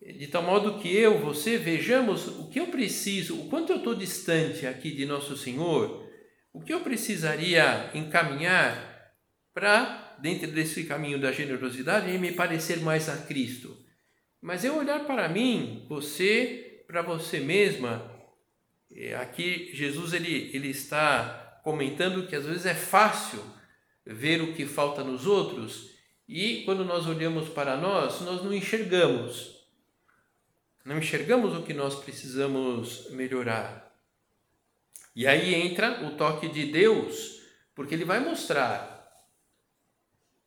de 0.00 0.26
tal 0.28 0.42
modo 0.42 0.78
que 0.80 0.94
eu, 0.94 1.18
você, 1.18 1.58
vejamos 1.58 2.26
o 2.26 2.48
que 2.48 2.58
eu 2.58 2.68
preciso, 2.68 3.38
o 3.38 3.48
quanto 3.48 3.72
eu 3.72 3.76
estou 3.76 3.94
distante 3.94 4.66
aqui 4.66 4.90
de 4.90 5.04
Nosso 5.04 5.36
Senhor, 5.36 6.08
o 6.52 6.60
que 6.60 6.72
eu 6.72 6.80
precisaria 6.80 7.90
encaminhar 7.94 9.12
para, 9.52 10.16
dentro 10.20 10.50
desse 10.50 10.84
caminho 10.84 11.20
da 11.20 11.30
generosidade, 11.30 12.16
me 12.16 12.32
parecer 12.32 12.80
mais 12.80 13.08
a 13.10 13.16
Cristo. 13.18 13.76
Mas 14.40 14.64
eu 14.64 14.76
olhar 14.78 15.04
para 15.04 15.28
mim, 15.28 15.84
você, 15.86 16.82
para 16.86 17.02
você 17.02 17.38
mesma, 17.38 18.10
aqui 19.20 19.70
Jesus 19.74 20.14
ele, 20.14 20.50
ele 20.54 20.68
está 20.68 21.39
comentando 21.62 22.26
que 22.26 22.36
às 22.36 22.44
vezes 22.44 22.66
é 22.66 22.74
fácil 22.74 23.42
ver 24.04 24.42
o 24.42 24.54
que 24.54 24.66
falta 24.66 25.04
nos 25.04 25.26
outros 25.26 25.90
e 26.32 26.62
quando 26.64 26.84
nós 26.84 27.08
olhamos 27.08 27.48
para 27.48 27.76
nós, 27.76 28.20
nós 28.20 28.40
não 28.44 28.54
enxergamos. 28.54 29.66
Não 30.84 30.96
enxergamos 30.98 31.56
o 31.56 31.62
que 31.62 31.74
nós 31.74 31.96
precisamos 31.96 33.10
melhorar. 33.10 33.92
E 35.14 35.26
aí 35.26 35.54
entra 35.54 36.06
o 36.06 36.12
toque 36.12 36.48
de 36.48 36.66
Deus, 36.66 37.40
porque 37.74 37.94
ele 37.94 38.04
vai 38.04 38.20
mostrar 38.20 39.00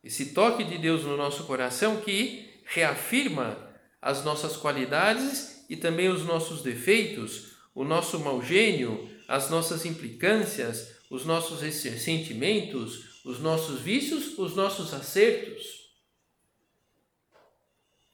esse 0.02 0.32
toque 0.32 0.64
de 0.64 0.78
Deus 0.78 1.04
no 1.04 1.18
nosso 1.18 1.44
coração 1.44 2.00
que 2.00 2.62
reafirma 2.64 3.56
as 4.00 4.24
nossas 4.24 4.56
qualidades 4.56 5.66
e 5.68 5.76
também 5.76 6.08
os 6.08 6.24
nossos 6.24 6.62
defeitos, 6.62 7.56
o 7.74 7.84
nosso 7.84 8.18
mau 8.20 8.42
gênio, 8.42 9.08
as 9.28 9.50
nossas 9.50 9.84
implicâncias, 9.84 10.93
os 11.14 11.24
nossos 11.24 11.60
sentimentos, 12.02 13.22
os 13.24 13.38
nossos 13.38 13.80
vícios, 13.80 14.36
os 14.36 14.56
nossos 14.56 14.92
acertos. 14.92 15.94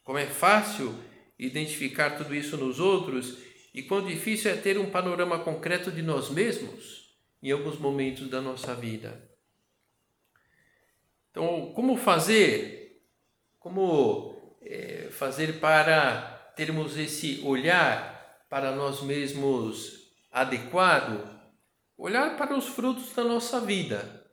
Como 0.05 0.19
é 0.19 0.27
fácil 0.27 0.95
identificar 1.39 2.11
tudo 2.19 2.35
isso 2.35 2.59
nos 2.59 2.79
outros 2.79 3.39
e 3.73 3.83
quão 3.83 4.07
difícil 4.07 4.51
é 4.51 4.57
ter 4.57 4.79
um 4.79 4.91
panorama 4.91 5.39
concreto 5.39 5.91
de 5.91 6.03
nós 6.03 6.29
mesmos 6.29 7.17
em 7.43 7.51
alguns 7.51 7.79
momentos 7.79 8.29
da 8.29 8.43
nossa 8.43 8.75
vida. 8.75 9.31
Então, 11.31 11.73
como 11.75 11.97
fazer? 11.97 13.03
Como 13.59 14.59
é, 14.61 15.09
fazer 15.11 15.59
para 15.59 16.53
termos 16.55 16.99
esse 16.99 17.41
olhar 17.45 18.45
para 18.51 18.77
nós 18.77 19.01
mesmos 19.01 20.11
adequado? 20.31 21.40
Olhar 22.03 22.35
para 22.39 22.57
os 22.57 22.67
frutos 22.67 23.13
da 23.13 23.23
nossa 23.23 23.61
vida. 23.61 24.25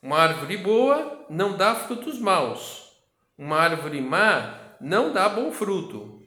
Uma 0.00 0.18
árvore 0.18 0.56
boa 0.56 1.26
não 1.28 1.56
dá 1.56 1.74
frutos 1.74 2.16
maus. 2.20 2.92
Uma 3.36 3.56
árvore 3.56 4.00
má 4.00 4.76
não 4.80 5.12
dá 5.12 5.28
bom 5.28 5.50
fruto. 5.50 6.22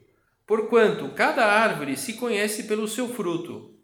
Porquanto 0.46 1.08
cada 1.14 1.46
árvore 1.46 1.96
se 1.96 2.18
conhece 2.18 2.64
pelo 2.64 2.86
seu 2.86 3.08
fruto. 3.08 3.74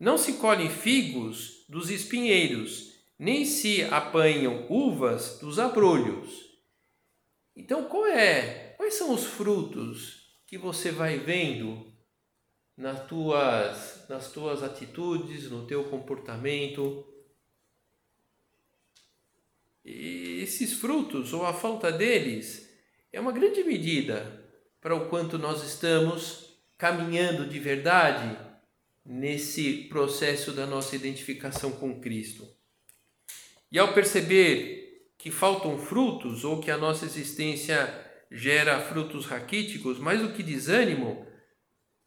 Não 0.00 0.18
se 0.18 0.32
colhem 0.32 0.68
figos 0.68 1.64
dos 1.68 1.90
espinheiros, 1.90 2.92
nem 3.16 3.44
se 3.44 3.84
apanham 3.84 4.66
uvas 4.68 5.38
dos 5.38 5.60
abrolhos. 5.60 6.28
Então, 7.54 7.84
qual 7.84 8.08
é? 8.08 8.74
Quais 8.76 8.94
são 8.94 9.14
os 9.14 9.24
frutos 9.24 10.40
que 10.44 10.58
você 10.58 10.90
vai 10.90 11.18
vendo 11.18 11.86
nas 12.76 13.06
tuas, 13.06 13.93
nas 14.08 14.30
tuas 14.32 14.62
atitudes, 14.62 15.50
no 15.50 15.66
teu 15.66 15.84
comportamento? 15.84 17.06
E 19.84 20.40
esses 20.42 20.74
frutos, 20.74 21.32
ou 21.32 21.44
a 21.44 21.52
falta 21.52 21.92
deles, 21.92 22.70
é 23.12 23.20
uma 23.20 23.32
grande 23.32 23.62
medida 23.62 24.44
para 24.80 24.94
o 24.94 25.08
quanto 25.08 25.38
nós 25.38 25.62
estamos 25.62 26.58
caminhando 26.76 27.46
de 27.46 27.58
verdade 27.58 28.36
nesse 29.04 29.84
processo 29.88 30.52
da 30.52 30.66
nossa 30.66 30.96
identificação 30.96 31.72
com 31.72 32.00
Cristo. 32.00 32.48
E 33.70 33.78
ao 33.78 33.92
perceber 33.92 35.12
que 35.18 35.30
faltam 35.30 35.78
frutos 35.78 36.44
ou 36.44 36.60
que 36.60 36.70
a 36.70 36.76
nossa 36.76 37.04
existência 37.04 38.02
gera 38.30 38.80
frutos 38.80 39.26
raquíticos, 39.26 39.98
mais 39.98 40.20
do 40.20 40.32
que 40.32 40.42
desânimo, 40.42 41.26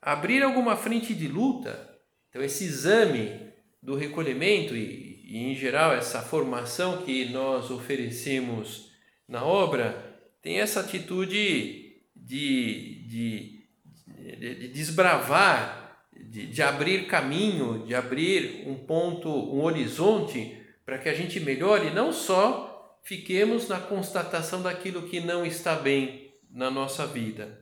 abrir 0.02 0.44
alguma 0.44 0.76
frente 0.76 1.14
de 1.14 1.28
luta. 1.28 1.98
Então, 2.30 2.42
esse 2.42 2.64
exame 2.64 3.48
do 3.82 3.96
recolhimento 3.96 4.76
e, 4.76 5.24
e 5.26 5.38
em 5.38 5.56
geral, 5.56 5.94
essa 5.94 6.22
formação 6.22 7.04
que 7.04 7.26
nós 7.26 7.70
oferecemos 7.72 8.92
na 9.28 9.44
obra, 9.44 10.20
tem 10.42 10.60
essa 10.60 10.80
atitude 10.80 12.02
de, 12.16 13.06
de, 13.06 13.08
de, 13.08 14.56
de 14.56 14.68
desbravar, 14.70 16.06
de, 16.14 16.48
de 16.48 16.62
abrir 16.62 17.08
caminho, 17.08 17.86
de 17.86 17.94
abrir 17.94 18.64
um 18.66 18.76
ponto, 18.76 19.30
um 19.30 19.62
horizonte 19.64 20.58
para 20.86 20.98
que 20.98 21.10
a 21.10 21.14
gente 21.14 21.40
melhore, 21.40 21.92
não 21.92 22.14
só 22.14 22.98
fiquemos 23.04 23.68
na 23.68 23.80
constatação 23.80 24.62
daquilo 24.62 25.08
que 25.08 25.20
não 25.20 25.46
está 25.46 25.76
bem 25.76 26.34
na 26.50 26.72
nossa 26.72 27.06
vida. 27.06 27.62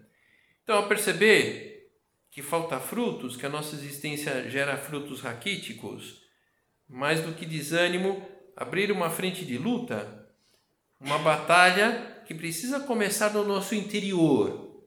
Então, 0.64 0.78
ao 0.78 0.88
perceber 0.88 1.75
que 2.36 2.42
falta 2.42 2.82
frutos, 2.82 3.38
que 3.38 3.46
a 3.46 3.50
nossa 3.50 3.78
existência 3.78 4.50
gera 4.50 4.76
frutos 4.76 5.22
raquíticos, 5.22 6.22
mais 6.86 7.22
do 7.22 7.32
que 7.32 7.46
desânimo, 7.46 8.28
abrir 8.58 8.92
uma 8.92 9.10
frente 9.10 9.46
de 9.46 9.58
luta, 9.58 10.28
uma 11.00 11.18
batalha 11.18 12.24
que 12.28 12.36
precisa 12.36 12.82
começar 12.82 13.32
no 13.32 13.46
nosso 13.46 13.74
interior. 13.74 14.84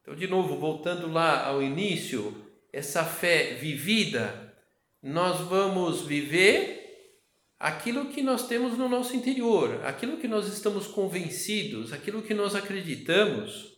Então, 0.00 0.14
de 0.14 0.28
novo, 0.28 0.56
voltando 0.56 1.10
lá 1.10 1.44
ao 1.44 1.60
início, 1.60 2.52
essa 2.72 3.04
fé 3.04 3.54
vivida, 3.54 4.56
nós 5.02 5.40
vamos 5.40 6.02
viver 6.02 7.18
aquilo 7.58 8.10
que 8.10 8.22
nós 8.22 8.46
temos 8.46 8.78
no 8.78 8.88
nosso 8.88 9.16
interior, 9.16 9.84
aquilo 9.84 10.18
que 10.18 10.28
nós 10.28 10.46
estamos 10.46 10.86
convencidos, 10.86 11.92
aquilo 11.92 12.22
que 12.22 12.32
nós 12.32 12.54
acreditamos. 12.54 13.75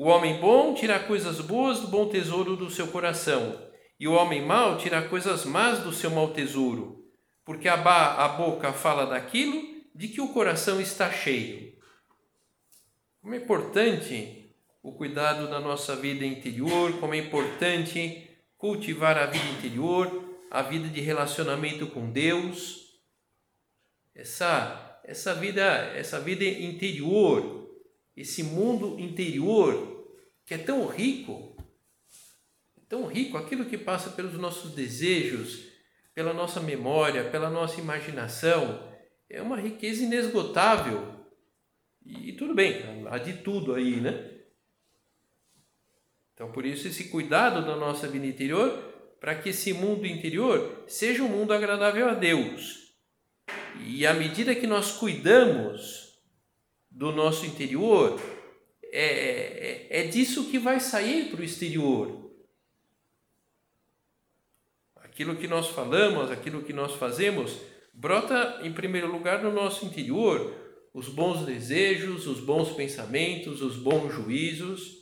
O 0.00 0.04
homem 0.04 0.40
bom 0.40 0.72
tira 0.72 0.98
coisas 0.98 1.42
boas 1.42 1.80
do 1.80 1.88
bom 1.88 2.08
tesouro 2.08 2.56
do 2.56 2.70
seu 2.70 2.88
coração, 2.88 3.70
e 3.98 4.08
o 4.08 4.14
homem 4.14 4.40
mau 4.40 4.78
tira 4.78 5.06
coisas 5.06 5.44
más 5.44 5.80
do 5.80 5.92
seu 5.92 6.10
mau 6.10 6.32
tesouro, 6.32 7.04
porque 7.44 7.68
a, 7.68 7.74
a 7.74 8.28
boca 8.28 8.72
fala 8.72 9.04
daquilo 9.04 9.62
de 9.94 10.08
que 10.08 10.22
o 10.22 10.32
coração 10.32 10.80
está 10.80 11.12
cheio. 11.12 11.74
Como 13.20 13.34
é 13.34 13.36
importante 13.36 14.56
o 14.82 14.94
cuidado 14.94 15.50
da 15.50 15.60
nossa 15.60 15.94
vida 15.94 16.24
interior, 16.24 16.98
como 16.98 17.12
é 17.12 17.18
importante 17.18 18.26
cultivar 18.56 19.18
a 19.18 19.26
vida 19.26 19.50
interior, 19.50 20.34
a 20.50 20.62
vida 20.62 20.88
de 20.88 21.02
relacionamento 21.02 21.86
com 21.88 22.10
Deus, 22.10 22.98
essa 24.14 24.98
essa 25.04 25.34
vida, 25.34 25.62
essa 25.94 26.18
vida 26.18 26.44
interior, 26.44 27.68
esse 28.16 28.42
mundo 28.42 28.98
interior 28.98 29.89
que 30.50 30.54
é 30.54 30.58
tão 30.58 30.84
rico, 30.88 31.56
tão 32.88 33.06
rico, 33.06 33.36
aquilo 33.36 33.66
que 33.66 33.78
passa 33.78 34.10
pelos 34.10 34.32
nossos 34.32 34.72
desejos, 34.72 35.64
pela 36.12 36.32
nossa 36.32 36.58
memória, 36.58 37.30
pela 37.30 37.48
nossa 37.48 37.80
imaginação, 37.80 38.82
é 39.28 39.40
uma 39.40 39.60
riqueza 39.60 40.02
inesgotável. 40.02 41.24
E, 42.04 42.30
e 42.30 42.32
tudo 42.32 42.52
bem, 42.52 42.82
há 43.08 43.16
de 43.18 43.34
tudo 43.44 43.76
aí, 43.76 44.00
né? 44.00 44.28
Então, 46.34 46.50
por 46.50 46.66
isso, 46.66 46.88
esse 46.88 47.10
cuidado 47.10 47.64
da 47.64 47.76
nossa 47.76 48.08
vida 48.08 48.26
interior 48.26 48.76
para 49.20 49.36
que 49.36 49.50
esse 49.50 49.72
mundo 49.72 50.04
interior 50.04 50.82
seja 50.88 51.22
um 51.22 51.28
mundo 51.28 51.52
agradável 51.52 52.08
a 52.08 52.14
Deus. 52.14 52.92
E 53.86 54.04
à 54.04 54.12
medida 54.12 54.52
que 54.56 54.66
nós 54.66 54.98
cuidamos 54.98 56.20
do 56.90 57.12
nosso 57.12 57.46
interior, 57.46 58.20
é, 58.92 59.88
é, 59.90 60.00
é 60.00 60.06
disso 60.06 60.50
que 60.50 60.58
vai 60.58 60.80
sair 60.80 61.30
para 61.30 61.40
o 61.40 61.44
exterior. 61.44 62.30
Aquilo 64.96 65.36
que 65.36 65.48
nós 65.48 65.68
falamos, 65.68 66.30
aquilo 66.30 66.62
que 66.62 66.72
nós 66.72 66.94
fazemos, 66.94 67.56
brota 67.92 68.60
em 68.62 68.72
primeiro 68.72 69.10
lugar 69.10 69.42
no 69.42 69.52
nosso 69.52 69.84
interior 69.84 70.56
os 70.92 71.08
bons 71.08 71.44
desejos, 71.46 72.26
os 72.26 72.40
bons 72.40 72.70
pensamentos, 72.72 73.62
os 73.62 73.76
bons 73.76 74.12
juízos 74.12 75.00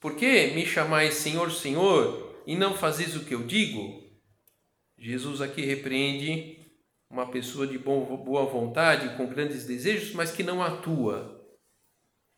Por 0.00 0.14
que 0.14 0.48
me 0.48 0.64
chamais 0.64 1.14
Senhor, 1.14 1.50
Senhor, 1.50 2.42
e 2.46 2.54
não 2.54 2.76
fazes 2.76 3.16
o 3.16 3.24
que 3.24 3.34
eu 3.34 3.42
digo? 3.44 4.06
Jesus 4.96 5.40
aqui 5.40 5.62
repreende 5.62 6.57
uma 7.10 7.30
pessoa 7.30 7.66
de 7.66 7.78
boa 7.78 8.44
vontade, 8.44 9.16
com 9.16 9.26
grandes 9.26 9.64
desejos, 9.64 10.12
mas 10.12 10.30
que 10.30 10.42
não 10.42 10.62
atua. 10.62 11.38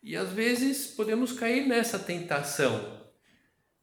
E 0.01 0.15
às 0.15 0.29
vezes 0.29 0.87
podemos 0.87 1.33
cair 1.33 1.67
nessa 1.67 1.99
tentação. 1.99 3.01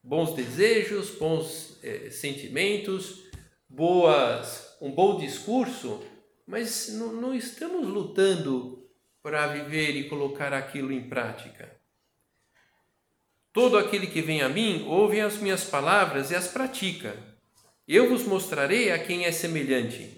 Bons 0.03 0.35
desejos, 0.35 1.11
bons 1.11 1.79
é, 1.83 2.11
sentimentos, 2.11 3.25
boas, 3.69 4.77
um 4.81 4.91
bom 4.91 5.19
discurso, 5.19 6.03
mas 6.47 6.89
não, 6.95 7.13
não 7.13 7.35
estamos 7.35 7.87
lutando 7.87 8.89
para 9.23 9.47
viver 9.49 9.97
e 9.97 10.09
colocar 10.09 10.53
aquilo 10.53 10.91
em 10.91 11.09
prática. 11.09 11.77
Todo 13.53 13.77
aquele 13.77 14.07
que 14.07 14.23
vem 14.23 14.41
a 14.41 14.49
mim 14.49 14.87
ouve 14.89 15.21
as 15.21 15.37
minhas 15.39 15.65
palavras 15.65 16.31
e 16.31 16.35
as 16.35 16.49
pratica. 16.49 17.17
Eu 17.87 18.09
vos 18.09 18.23
mostrarei 18.25 18.91
a 18.91 18.99
quem 18.99 19.25
é 19.25 19.33
semelhante. 19.33 20.18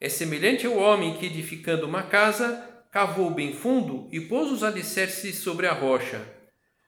É 0.00 0.08
semelhante 0.08 0.66
ao 0.66 0.78
homem 0.78 1.18
que, 1.18 1.26
edificando 1.26 1.86
uma 1.86 2.02
casa, 2.02 2.66
cavou 2.90 3.30
bem 3.30 3.52
fundo 3.52 4.08
e 4.10 4.18
pôs 4.18 4.50
os 4.50 4.64
alicerces 4.64 5.36
sobre 5.36 5.66
a 5.66 5.74
rocha. 5.74 6.26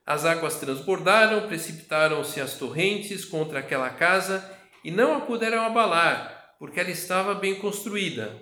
As 0.06 0.24
águas 0.24 0.56
transbordaram, 0.56 1.46
precipitaram-se 1.46 2.40
as 2.40 2.54
torrentes 2.54 3.24
contra 3.24 3.58
aquela 3.58 3.90
casa 3.90 4.50
e 4.82 4.90
não 4.90 5.14
a 5.14 5.20
puderam 5.20 5.60
abalar, 5.62 6.54
porque 6.58 6.80
ela 6.80 6.90
estava 6.90 7.34
bem 7.34 7.56
construída. 7.56 8.34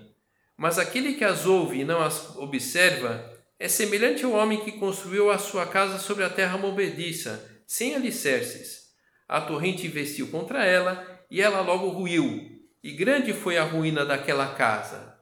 Mas 0.57 0.79
aquele 0.79 1.15
que 1.15 1.25
as 1.25 1.47
ouve 1.47 1.81
e 1.81 1.85
não 1.85 2.01
as 2.01 2.37
observa 2.37 3.29
é 3.59 3.67
semelhante 3.67 4.25
ao 4.25 4.33
homem 4.33 4.65
que 4.65 4.73
construiu 4.73 5.31
a 5.31 5.39
sua 5.39 5.67
casa 5.67 5.99
sobre 5.99 6.23
a 6.23 6.31
terra 6.31 6.57
movediça, 6.57 7.63
sem 7.67 7.95
alicerces. 7.95 8.91
A 9.29 9.41
torrente 9.41 9.87
investiu 9.87 10.29
contra 10.29 10.65
ela 10.65 11.05
e 11.31 11.43
ela 11.43 11.61
logo 11.61 11.89
ruiu, 11.89 12.60
e 12.83 12.93
grande 12.93 13.33
foi 13.33 13.59
a 13.59 13.65
ruína 13.65 14.05
daquela 14.05 14.55
casa. 14.55 15.19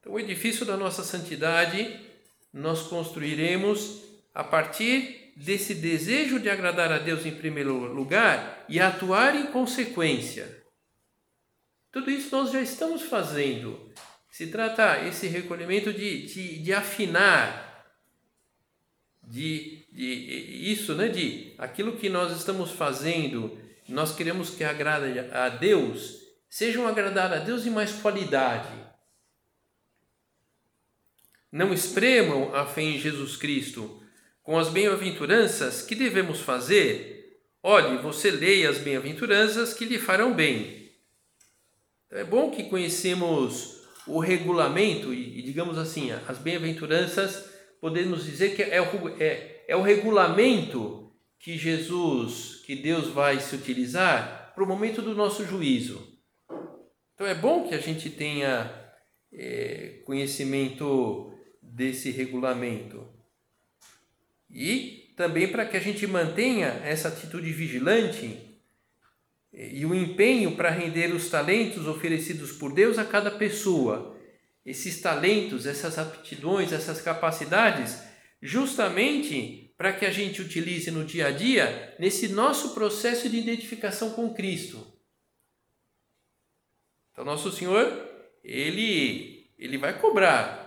Então, 0.00 0.12
o 0.12 0.20
edifício 0.20 0.66
da 0.66 0.76
nossa 0.76 1.02
santidade 1.02 2.00
nós 2.52 2.82
construiremos 2.82 4.02
a 4.34 4.44
partir 4.44 5.32
desse 5.36 5.74
desejo 5.74 6.38
de 6.38 6.48
agradar 6.48 6.92
a 6.92 6.98
Deus 6.98 7.26
em 7.26 7.34
primeiro 7.34 7.92
lugar 7.92 8.64
e 8.68 8.78
atuar 8.78 9.34
em 9.34 9.46
consequência. 9.46 10.62
Tudo 11.90 12.10
isso 12.10 12.34
nós 12.36 12.52
já 12.52 12.60
estamos 12.60 13.02
fazendo 13.02 13.92
se 14.34 14.48
trata 14.48 15.06
esse 15.06 15.28
recolhimento 15.28 15.92
de, 15.92 16.26
de, 16.26 16.58
de 16.58 16.72
afinar, 16.72 17.86
de, 19.22 19.86
de 19.92 20.72
isso, 20.72 20.92
né, 20.96 21.06
de 21.06 21.54
aquilo 21.56 21.96
que 21.96 22.08
nós 22.08 22.36
estamos 22.36 22.72
fazendo, 22.72 23.56
nós 23.88 24.12
queremos 24.12 24.50
que 24.50 24.64
agrade 24.64 25.20
a 25.20 25.48
Deus, 25.48 26.23
sejam 26.54 26.86
agradar 26.86 27.32
a 27.32 27.38
Deus 27.38 27.66
em 27.66 27.70
mais 27.70 27.90
qualidade. 27.90 28.72
Não 31.50 31.74
espremam 31.74 32.54
a 32.54 32.64
fé 32.64 32.82
em 32.82 32.96
Jesus 32.96 33.36
Cristo 33.36 34.00
com 34.40 34.56
as 34.56 34.68
bem-aventuranças 34.68 35.82
que 35.82 35.96
devemos 35.96 36.38
fazer. 36.38 37.42
Olhe, 37.60 37.98
você 37.98 38.30
leia 38.30 38.70
as 38.70 38.78
bem-aventuranças 38.78 39.74
que 39.74 39.84
lhe 39.84 39.98
farão 39.98 40.32
bem. 40.32 40.92
Então, 42.06 42.20
é 42.20 42.24
bom 42.24 42.52
que 42.52 42.62
conhecemos 42.70 43.82
o 44.06 44.20
regulamento 44.20 45.12
e, 45.12 45.42
digamos 45.42 45.76
assim, 45.76 46.12
as 46.12 46.38
bem-aventuranças, 46.38 47.50
podemos 47.80 48.24
dizer 48.24 48.54
que 48.54 48.62
é 48.62 48.80
o, 48.80 49.08
é, 49.20 49.64
é 49.66 49.74
o 49.74 49.82
regulamento 49.82 51.12
que 51.36 51.58
Jesus, 51.58 52.62
que 52.64 52.76
Deus 52.76 53.08
vai 53.08 53.40
se 53.40 53.56
utilizar 53.56 54.52
para 54.54 54.62
o 54.62 54.68
momento 54.68 55.02
do 55.02 55.16
nosso 55.16 55.44
juízo. 55.44 56.13
Então 57.14 57.26
é 57.26 57.34
bom 57.34 57.68
que 57.68 57.74
a 57.74 57.80
gente 57.80 58.10
tenha 58.10 58.72
é, 59.32 60.00
conhecimento 60.04 61.32
desse 61.62 62.10
regulamento. 62.10 63.08
E 64.50 65.12
também 65.16 65.48
para 65.48 65.64
que 65.66 65.76
a 65.76 65.80
gente 65.80 66.06
mantenha 66.06 66.80
essa 66.84 67.08
atitude 67.08 67.52
vigilante 67.52 68.54
e 69.52 69.86
o 69.86 69.94
empenho 69.94 70.56
para 70.56 70.70
render 70.70 71.14
os 71.14 71.28
talentos 71.28 71.86
oferecidos 71.86 72.52
por 72.52 72.72
Deus 72.72 72.98
a 72.98 73.04
cada 73.04 73.30
pessoa. 73.30 74.18
Esses 74.66 75.00
talentos, 75.00 75.66
essas 75.66 75.98
aptidões, 75.98 76.72
essas 76.72 77.00
capacidades, 77.00 78.02
justamente 78.42 79.72
para 79.76 79.92
que 79.92 80.06
a 80.06 80.10
gente 80.10 80.40
utilize 80.40 80.90
no 80.90 81.04
dia 81.04 81.28
a 81.28 81.30
dia 81.30 81.94
nesse 81.98 82.28
nosso 82.28 82.74
processo 82.74 83.28
de 83.28 83.36
identificação 83.36 84.10
com 84.10 84.32
Cristo. 84.32 84.93
Então, 87.14 87.24
nosso 87.24 87.52
Senhor, 87.52 88.10
ele, 88.42 89.48
ele 89.56 89.78
vai 89.78 89.96
cobrar 90.00 90.64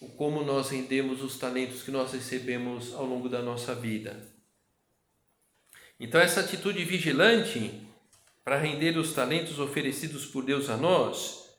o 0.00 0.08
como 0.10 0.44
nós 0.44 0.70
rendemos 0.70 1.20
os 1.20 1.36
talentos 1.36 1.82
que 1.82 1.90
nós 1.90 2.12
recebemos 2.12 2.94
ao 2.94 3.04
longo 3.04 3.28
da 3.28 3.42
nossa 3.42 3.74
vida. 3.74 4.32
Então, 5.98 6.20
essa 6.20 6.38
atitude 6.38 6.84
vigilante 6.84 7.82
para 8.44 8.58
render 8.58 8.96
os 8.96 9.12
talentos 9.12 9.58
oferecidos 9.58 10.24
por 10.24 10.44
Deus 10.44 10.70
a 10.70 10.76
nós, 10.76 11.50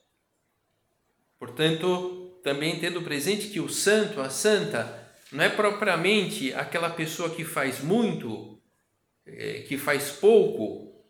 portanto, 1.37 2.39
também 2.41 2.79
tendo 2.79 3.01
presente 3.01 3.49
que 3.49 3.59
o 3.59 3.67
santo, 3.67 4.21
a 4.21 4.29
santa, 4.29 5.05
não 5.33 5.43
é 5.43 5.49
propriamente 5.49 6.53
aquela 6.53 6.89
pessoa 6.89 7.29
que 7.29 7.43
faz 7.43 7.81
muito, 7.81 8.57
é, 9.25 9.63
que 9.67 9.77
faz 9.77 10.11
pouco, 10.11 11.05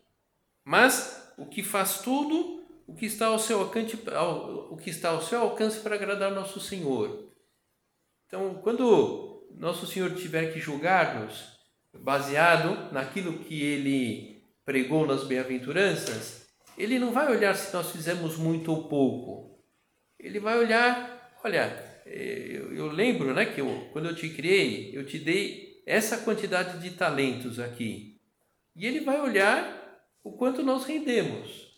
mas 0.64 1.32
o 1.36 1.46
que 1.46 1.62
faz 1.62 2.00
tudo 2.00 2.53
o 2.86 2.94
que 2.94 3.06
está 3.06 3.26
ao 3.26 3.38
seu 3.38 3.60
alcance, 3.60 3.98
o 4.70 4.76
que 4.76 4.90
está 4.90 5.10
ao 5.10 5.22
seu 5.22 5.40
alcance 5.40 5.80
para 5.80 5.94
agradar 5.94 6.30
nosso 6.30 6.60
Senhor. 6.60 7.28
Então, 8.26 8.54
quando 8.62 9.46
nosso 9.56 9.86
Senhor 9.86 10.14
tiver 10.14 10.52
que 10.52 10.60
julgar-nos, 10.60 11.54
baseado 11.92 12.92
naquilo 12.92 13.38
que 13.38 13.62
ele 13.62 14.42
pregou 14.64 15.06
nas 15.06 15.24
bem-aventuranças, 15.24 16.46
ele 16.76 16.98
não 16.98 17.12
vai 17.12 17.30
olhar 17.30 17.54
se 17.54 17.72
nós 17.72 17.90
fizemos 17.90 18.36
muito 18.36 18.72
ou 18.72 18.88
pouco. 18.88 19.62
Ele 20.18 20.40
vai 20.40 20.58
olhar, 20.58 21.32
olha, 21.44 22.02
eh, 22.06 22.46
eu, 22.50 22.74
eu 22.74 22.86
lembro, 22.88 23.32
né, 23.32 23.46
que 23.46 23.60
eu, 23.60 23.88
quando 23.92 24.08
eu 24.08 24.14
te 24.14 24.28
criei, 24.30 24.90
eu 24.96 25.06
te 25.06 25.18
dei 25.18 25.82
essa 25.86 26.18
quantidade 26.18 26.78
de 26.80 26.96
talentos 26.96 27.60
aqui. 27.60 28.20
E 28.74 28.86
ele 28.86 29.00
vai 29.00 29.20
olhar 29.20 30.02
o 30.24 30.32
quanto 30.32 30.62
nós 30.62 30.84
rendemos. 30.84 31.73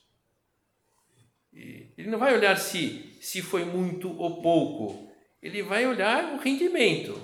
Ele 1.57 2.11
não 2.11 2.19
vai 2.19 2.35
olhar 2.35 2.57
se, 2.57 3.17
se 3.21 3.41
foi 3.41 3.65
muito 3.65 4.11
ou 4.19 4.43
pouco, 4.43 5.11
ele 5.43 5.63
vai 5.63 5.87
olhar 5.87 6.35
o 6.35 6.39
rendimento. 6.39 7.19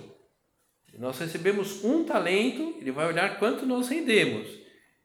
Nós 0.98 1.18
recebemos 1.18 1.84
um 1.84 2.04
talento, 2.04 2.76
ele 2.80 2.90
vai 2.90 3.06
olhar 3.06 3.38
quanto 3.38 3.66
nós 3.66 3.88
rendemos. 3.88 4.48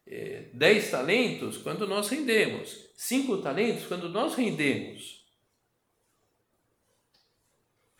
É, 0.05 0.45
dez 0.53 0.89
talentos, 0.89 1.57
quanto 1.57 1.85
nós 1.85 2.09
rendemos. 2.09 2.87
Cinco 2.95 3.37
talentos, 3.39 3.85
quando 3.85 4.09
nós 4.09 4.35
rendemos. 4.35 5.25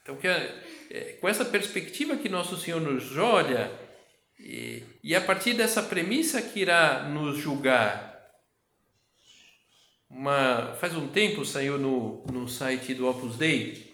Então, 0.02 0.16
que 0.16 0.28
é, 0.28 1.18
com 1.20 1.28
essa 1.28 1.44
perspectiva 1.44 2.16
que 2.16 2.30
nosso 2.30 2.58
Senhor 2.58 2.80
nos 2.80 3.18
olha, 3.18 3.70
e, 4.40 4.84
e 5.04 5.16
a 5.16 5.22
partir 5.22 5.54
dessa 5.54 5.84
premissa 5.84 6.42
que 6.42 6.62
irá 6.62 7.04
nos 7.10 7.38
julgar, 7.38 8.07
uma, 10.10 10.74
faz 10.76 10.96
um 10.96 11.08
tempo 11.08 11.46
saiu 11.46 11.78
no, 11.78 12.24
no 12.32 12.48
site 12.48 12.93
do 12.93 13.08
Opus 13.08 13.38
Dei 13.38 13.88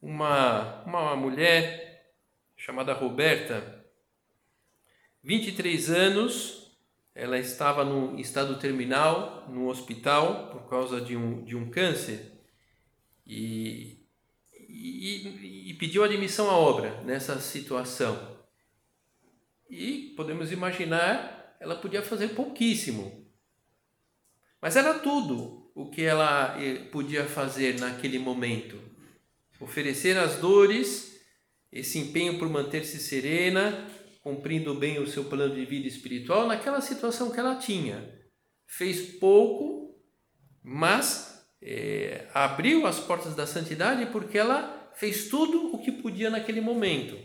uma, 0.00 0.84
uma 0.84 1.16
mulher 1.16 2.14
chamada 2.56 2.92
Roberta, 2.92 3.84
23 5.22 5.90
anos, 5.90 6.76
ela 7.14 7.38
estava 7.38 7.84
no 7.84 8.18
estado 8.18 8.58
terminal 8.58 9.46
no 9.48 9.68
hospital 9.68 10.50
por 10.50 10.68
causa 10.68 11.00
de 11.00 11.16
um, 11.16 11.44
de 11.44 11.56
um 11.56 11.70
câncer. 11.70 12.32
E, 13.26 14.06
e, 14.68 15.70
e 15.70 15.74
pediu 15.74 16.04
admissão 16.04 16.48
à 16.48 16.56
obra 16.56 17.02
nessa 17.02 17.40
situação. 17.40 18.36
E 19.68 20.14
podemos 20.16 20.52
imaginar, 20.52 21.56
ela 21.58 21.74
podia 21.74 22.02
fazer 22.02 22.28
pouquíssimo, 22.28 23.25
mas 24.60 24.76
era 24.76 24.94
tudo 24.94 25.70
o 25.74 25.90
que 25.90 26.02
ela 26.02 26.56
eh, 26.60 26.76
podia 26.90 27.24
fazer 27.24 27.78
naquele 27.78 28.18
momento. 28.18 28.80
Oferecer 29.60 30.16
as 30.16 30.36
dores, 30.36 31.20
esse 31.70 31.98
empenho 31.98 32.38
por 32.38 32.48
manter-se 32.48 32.98
serena, 32.98 33.86
cumprindo 34.22 34.74
bem 34.74 34.98
o 34.98 35.06
seu 35.06 35.24
plano 35.24 35.54
de 35.54 35.64
vida 35.64 35.86
espiritual 35.86 36.46
naquela 36.46 36.80
situação 36.80 37.30
que 37.30 37.38
ela 37.38 37.56
tinha. 37.56 38.12
Fez 38.66 39.18
pouco, 39.18 39.94
mas 40.62 41.46
é, 41.62 42.26
abriu 42.34 42.86
as 42.86 42.98
portas 42.98 43.34
da 43.34 43.46
santidade 43.46 44.06
porque 44.06 44.38
ela 44.38 44.90
fez 44.94 45.28
tudo 45.28 45.74
o 45.74 45.78
que 45.78 45.92
podia 45.92 46.30
naquele 46.30 46.60
momento. 46.60 47.16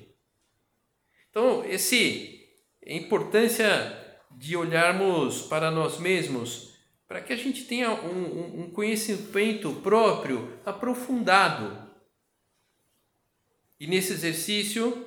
Então, 1.30 1.64
esse 1.66 2.40
a 2.86 2.94
importância 2.94 3.66
de 4.38 4.58
olharmos 4.58 5.44
para 5.44 5.72
nós 5.72 6.00
mesmos 6.00 6.71
para 7.12 7.20
que 7.20 7.34
a 7.34 7.36
gente 7.36 7.66
tenha 7.66 7.92
um, 7.92 8.62
um 8.62 8.72
conhecimento 8.72 9.74
próprio 9.84 10.58
aprofundado. 10.66 11.92
E 13.78 13.86
nesse 13.86 14.14
exercício, 14.14 15.06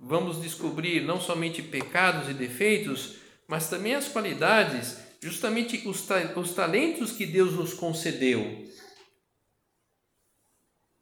vamos 0.00 0.40
descobrir 0.40 1.02
não 1.02 1.20
somente 1.20 1.60
pecados 1.60 2.30
e 2.30 2.32
defeitos, 2.32 3.16
mas 3.46 3.68
também 3.68 3.94
as 3.94 4.08
qualidades, 4.08 4.96
justamente 5.20 5.86
os, 5.86 6.08
os 6.34 6.54
talentos 6.54 7.12
que 7.12 7.26
Deus 7.26 7.52
nos 7.52 7.74
concedeu. 7.74 8.66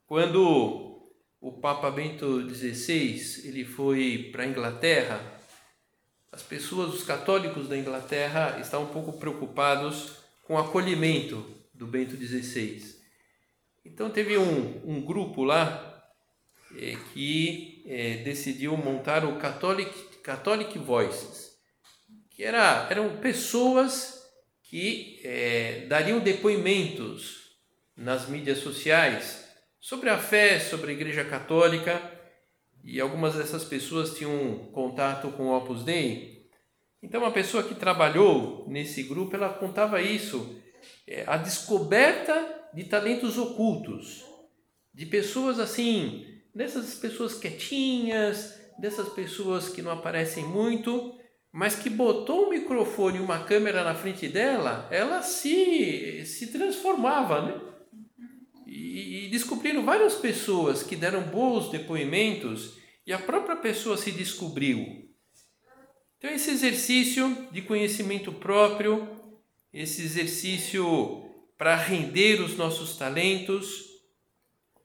Quando 0.07 1.09
o 1.41 1.53
Papa 1.53 1.89
Bento 1.89 2.53
XVI 2.53 3.47
ele 3.47 3.65
foi 3.65 4.31
para 4.33 4.43
a 4.43 4.47
Inglaterra, 4.49 5.36
as 6.33 6.43
pessoas, 6.43 6.95
os 6.95 7.03
católicos 7.03 7.69
da 7.69 7.77
Inglaterra, 7.77 8.59
estavam 8.61 8.87
um 8.87 8.93
pouco 8.93 9.15
preocupados 9.15 10.17
com 10.45 10.55
o 10.55 10.59
acolhimento 10.59 11.45
do 11.73 11.87
Bento 11.87 12.17
XVI. 12.17 12.97
Então 13.85 14.11
teve 14.11 14.37
um, 14.37 14.83
um 14.85 15.01
grupo 15.01 15.45
lá 15.45 16.05
é, 16.77 16.97
que 17.13 17.83
é, 17.87 18.17
decidiu 18.19 18.77
montar 18.77 19.25
o 19.25 19.39
Catholic, 19.39 19.93
Catholic 20.23 20.79
Voices, 20.79 21.53
que 22.31 22.43
era, 22.43 22.87
eram 22.91 23.17
pessoas 23.19 24.23
que 24.63 25.21
é, 25.25 25.87
dariam 25.89 26.19
depoimentos 26.19 27.57
nas 27.97 28.29
mídias 28.29 28.59
sociais 28.59 29.47
sobre 29.81 30.11
a 30.11 30.19
fé, 30.19 30.59
sobre 30.59 30.91
a 30.91 30.95
Igreja 30.95 31.25
Católica 31.25 32.16
e 32.87 33.01
algumas 33.01 33.35
dessas 33.35 33.65
pessoas 33.65 34.17
tinham 34.17 34.71
contato 34.73 35.29
com 35.33 35.49
o 35.49 35.57
Opus 35.57 35.83
Dei. 35.83 36.47
Então, 37.03 37.21
uma 37.21 37.33
pessoa 37.33 37.65
que 37.65 37.75
trabalhou 37.75 38.65
nesse 38.69 39.03
grupo, 39.03 39.35
ela 39.35 39.49
contava 39.49 40.01
isso, 40.01 40.57
é, 41.05 41.25
a 41.27 41.37
descoberta 41.37 42.69
de 42.73 42.85
talentos 42.85 43.37
ocultos, 43.39 44.25
de 44.95 45.05
pessoas 45.05 45.59
assim, 45.59 46.25
dessas 46.55 46.95
pessoas 46.95 47.35
quietinhas, 47.35 48.57
dessas 48.79 49.09
pessoas 49.09 49.69
que 49.69 49.83
não 49.83 49.91
aparecem 49.91 50.45
muito, 50.45 51.19
mas 51.51 51.75
que 51.75 51.91
botou 51.91 52.47
um 52.47 52.51
microfone 52.51 53.19
e 53.19 53.21
uma 53.21 53.41
câmera 53.41 53.83
na 53.83 53.97
frente 53.97 54.29
dela, 54.29 54.87
ela 54.93 55.23
se, 55.23 56.25
se 56.25 56.53
transformava, 56.53 57.43
né? 57.43 57.61
E, 58.77 59.25
e 59.25 59.29
descobriram 59.29 59.87
várias 59.87 60.17
pessoas 60.17 60.83
que 60.83 60.95
deram 60.95 61.23
bons 61.23 61.71
depoimentos 61.71 62.77
e 63.07 63.13
a 63.13 63.19
própria 63.19 63.57
pessoa 63.57 63.97
se 63.97 64.13
descobriu. 64.13 65.09
Então, 66.19 66.31
esse 66.31 66.51
exercício 66.51 67.49
de 67.51 67.63
conhecimento 67.63 68.33
próprio, 68.33 69.09
esse 69.73 70.03
exercício 70.03 71.25
para 71.57 71.75
render 71.75 72.43
os 72.43 72.57
nossos 72.59 72.97
talentos, 72.99 73.87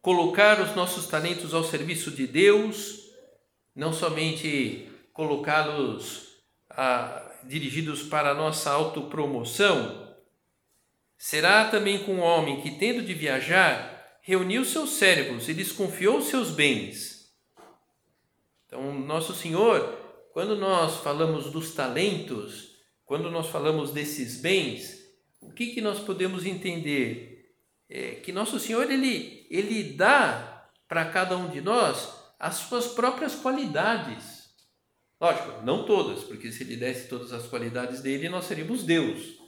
colocar 0.01 0.61
os 0.61 0.73
nossos 0.73 1.07
talentos 1.07 1.53
ao 1.53 1.63
serviço 1.63 2.11
de 2.11 2.25
Deus, 2.25 3.09
não 3.75 3.91
somente 3.91 4.87
colocá-los 5.11 6.37
dirigidos 7.43 8.03
para 8.03 8.31
a 8.31 8.35
nossa 8.35 8.71
autopromoção, 8.71 10.10
será 11.21 11.65
também 11.65 12.03
com 12.03 12.15
o 12.15 12.21
homem 12.21 12.61
que, 12.61 12.71
tendo 12.71 13.03
de 13.03 13.13
viajar, 13.13 14.17
reuniu 14.23 14.65
seus 14.65 14.93
servos 14.93 15.47
e 15.47 15.53
lhes 15.53 15.71
confiou 15.71 16.19
seus 16.19 16.49
bens. 16.49 17.31
Então, 18.65 18.91
nosso 18.91 19.35
Senhor, 19.35 19.99
quando 20.33 20.55
nós 20.55 20.97
falamos 21.03 21.51
dos 21.51 21.75
talentos, 21.75 22.75
quando 23.05 23.29
nós 23.29 23.49
falamos 23.49 23.91
desses 23.91 24.41
bens, 24.41 24.99
o 25.39 25.51
que, 25.51 25.67
que 25.67 25.79
nós 25.79 25.99
podemos 25.99 26.43
entender? 26.43 27.53
É 27.87 28.15
que 28.15 28.31
nosso 28.31 28.59
Senhor 28.59 28.89
ele, 28.89 29.45
ele 29.51 29.93
dá 29.93 30.65
para 30.87 31.05
cada 31.05 31.37
um 31.37 31.49
de 31.49 31.61
nós 31.61 32.15
as 32.39 32.55
suas 32.55 32.87
próprias 32.87 33.35
qualidades. 33.35 34.49
Lógico, 35.19 35.61
não 35.63 35.85
todas, 35.85 36.23
porque 36.23 36.51
se 36.51 36.63
ele 36.63 36.77
desse 36.77 37.07
todas 37.07 37.31
as 37.31 37.45
qualidades 37.45 38.01
dele, 38.01 38.27
nós 38.27 38.45
seríamos 38.45 38.83
Deus. 38.83 39.40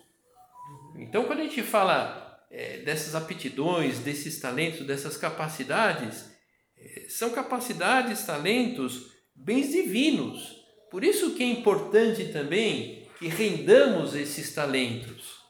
Então, 0.95 1.25
quando 1.25 1.39
a 1.39 1.43
gente 1.43 1.63
fala 1.63 2.45
é, 2.51 2.77
dessas 2.77 3.15
aptidões, 3.15 3.99
desses 3.99 4.39
talentos, 4.39 4.85
dessas 4.85 5.17
capacidades, 5.17 6.31
é, 6.77 7.07
são 7.09 7.31
capacidades, 7.31 8.25
talentos, 8.25 9.11
bens 9.35 9.71
divinos. 9.71 10.63
Por 10.91 11.03
isso 11.03 11.33
que 11.35 11.43
é 11.43 11.47
importante 11.47 12.25
também 12.31 13.07
que 13.17 13.27
rendamos 13.27 14.13
esses 14.15 14.53
talentos. 14.53 15.41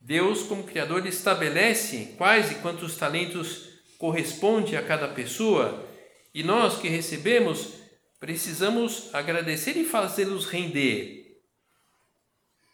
Deus, 0.00 0.42
como 0.42 0.64
Criador, 0.64 1.06
estabelece 1.06 2.14
quais 2.16 2.50
e 2.50 2.56
quantos 2.56 2.96
talentos 2.96 3.68
corresponde 3.98 4.76
a 4.76 4.82
cada 4.82 5.06
pessoa 5.08 5.86
e 6.34 6.42
nós 6.42 6.80
que 6.80 6.88
recebemos 6.88 7.74
precisamos 8.18 9.14
agradecer 9.14 9.76
e 9.76 9.84
fazê-los 9.84 10.46
render. 10.46 11.19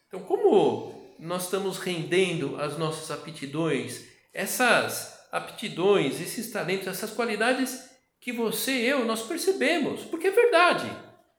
Então, 0.07 0.21
como 0.21 1.15
nós 1.19 1.45
estamos 1.45 1.79
rendendo 1.79 2.57
as 2.61 2.79
nossas 2.79 3.11
aptidões, 3.11 4.05
essas 4.33 5.27
aptidões, 5.33 6.21
esses 6.21 6.51
talentos, 6.51 6.87
essas 6.87 7.11
qualidades 7.11 7.91
que 8.21 8.33
você 8.33 8.73
e 8.73 8.87
eu 8.87 9.05
nós 9.05 9.23
percebemos, 9.23 10.05
porque 10.05 10.29
é 10.29 10.31
verdade. 10.31 10.91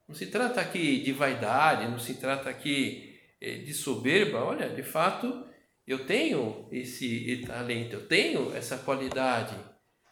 Não 0.07 0.15
se 0.15 0.27
trata 0.27 0.61
aqui 0.61 0.99
de 0.99 1.11
vaidade, 1.11 1.89
não 1.89 1.99
se 1.99 2.13
trata 2.15 2.49
aqui 2.49 3.19
eh, 3.41 3.57
de 3.57 3.73
soberba. 3.73 4.39
Olha, 4.43 4.69
de 4.69 4.83
fato, 4.83 5.45
eu 5.85 6.05
tenho 6.05 6.67
esse 6.71 7.43
talento, 7.45 7.93
eu 7.93 8.07
tenho 8.07 8.55
essa 8.55 8.77
qualidade. 8.77 9.55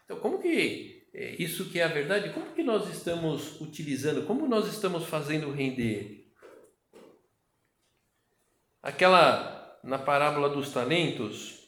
Então, 0.04 0.18
como 0.20 0.38
que 0.38 1.08
é, 1.14 1.34
isso 1.42 1.70
que 1.70 1.80
é 1.80 1.84
a 1.84 1.88
verdade, 1.88 2.34
como 2.34 2.52
que 2.52 2.62
nós 2.62 2.94
estamos 2.94 3.58
utilizando, 3.60 4.26
como 4.26 4.46
nós 4.46 4.68
estamos 4.68 5.04
fazendo 5.06 5.50
render? 5.50 6.25
Aquela, 8.86 9.80
na 9.82 9.98
parábola 9.98 10.48
dos 10.48 10.70
talentos, 10.70 11.58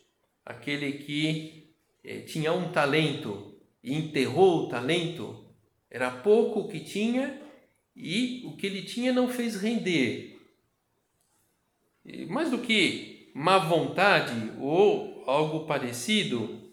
aquele 0.46 0.92
que 0.92 1.74
é, 2.04 2.20
tinha 2.20 2.52
um 2.52 2.70
talento 2.70 3.58
e 3.82 3.92
enterrou 3.92 4.60
o 4.60 4.68
talento, 4.68 5.44
era 5.90 6.12
pouco 6.12 6.60
o 6.60 6.68
que 6.68 6.78
tinha 6.78 7.42
e 7.96 8.44
o 8.46 8.56
que 8.56 8.68
ele 8.68 8.82
tinha 8.82 9.12
não 9.12 9.26
fez 9.26 9.60
render. 9.60 10.38
E 12.04 12.24
mais 12.26 12.52
do 12.52 12.58
que 12.58 13.32
má 13.34 13.58
vontade 13.58 14.52
ou 14.60 15.24
algo 15.26 15.66
parecido, 15.66 16.70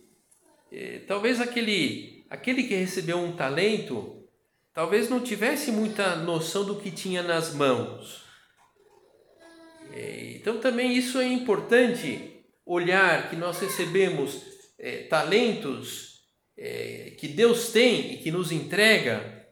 é, 0.72 1.00
talvez 1.08 1.42
aquele, 1.42 2.24
aquele 2.30 2.66
que 2.66 2.76
recebeu 2.76 3.18
um 3.18 3.36
talento, 3.36 4.24
talvez 4.72 5.10
não 5.10 5.22
tivesse 5.22 5.72
muita 5.72 6.16
noção 6.18 6.64
do 6.64 6.76
que 6.76 6.92
tinha 6.92 7.24
nas 7.24 7.52
mãos. 7.52 8.25
É, 9.96 10.34
então 10.36 10.60
também 10.60 10.94
isso 10.94 11.20
é 11.20 11.26
importante 11.26 12.44
olhar 12.66 13.30
que 13.30 13.38
nós 13.38 13.60
recebemos 13.60 14.44
é, 14.78 15.04
talentos 15.04 16.20
é, 16.58 17.14
que 17.18 17.30
Deus 17.30 17.70
tem 17.70 18.14
e 18.14 18.18
que 18.18 18.30
nos 18.30 18.52
entrega. 18.52 19.48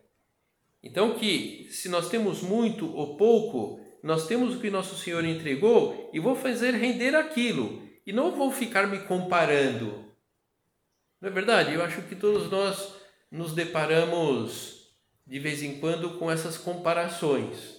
Então 0.84 1.18
que 1.18 1.70
se 1.72 1.88
nós 1.88 2.10
temos 2.10 2.42
muito 2.42 2.94
ou 2.94 3.16
pouco, 3.16 3.80
nós 4.04 4.28
temos 4.28 4.56
o 4.56 4.60
que 4.60 4.70
nosso 4.70 4.98
Senhor 4.98 5.24
entregou 5.24 6.10
e 6.12 6.20
vou 6.20 6.36
fazer 6.36 6.72
render 6.72 7.16
aquilo 7.16 7.82
e 8.06 8.12
não 8.12 8.36
vou 8.36 8.52
ficar 8.52 8.86
me 8.86 9.00
comparando. 9.00 10.14
Não 11.22 11.30
é 11.30 11.32
verdade? 11.32 11.74
Eu 11.74 11.82
acho 11.82 12.02
que 12.02 12.18
todos 12.18 12.52
nós 12.52 12.96
nos 13.32 13.54
deparamos 13.54 14.90
de 15.26 15.40
vez 15.40 15.64
em 15.64 15.80
quando 15.80 16.20
com 16.20 16.30
essas 16.30 16.58
comparações. 16.58 17.78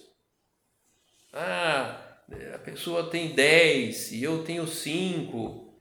Ah, 1.30 2.13
a 2.54 2.58
pessoa 2.58 3.10
tem 3.10 3.34
10 3.34 4.12
e 4.12 4.22
eu 4.22 4.44
tenho 4.44 4.66
5. 4.66 5.74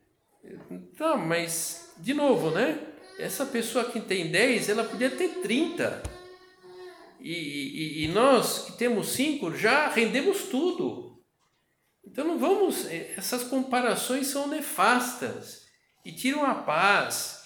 Tá, 0.98 1.16
mas, 1.16 1.94
de 1.98 2.14
novo, 2.14 2.52
né? 2.52 2.80
Essa 3.20 3.46
pessoa 3.46 3.86
que 3.86 4.00
tem 4.00 4.30
10, 4.30 4.70
ela 4.70 4.84
podia 4.84 5.10
ter 5.10 5.42
30. 5.42 6.04
E, 7.20 7.32
e, 7.32 8.04
e 8.04 8.08
nós 8.10 8.66
que 8.66 8.74
temos 8.74 9.10
5 9.10 9.56
já 9.56 9.88
rendemos 9.88 10.44
tudo. 10.46 11.24
Então 12.06 12.26
não 12.26 12.38
vamos. 12.38 12.86
Essas 13.18 13.44
comparações 13.44 14.28
são 14.28 14.48
nefastas 14.48 15.64
e 16.04 16.12
tiram 16.12 16.46
a 16.46 16.56
paz 16.56 17.44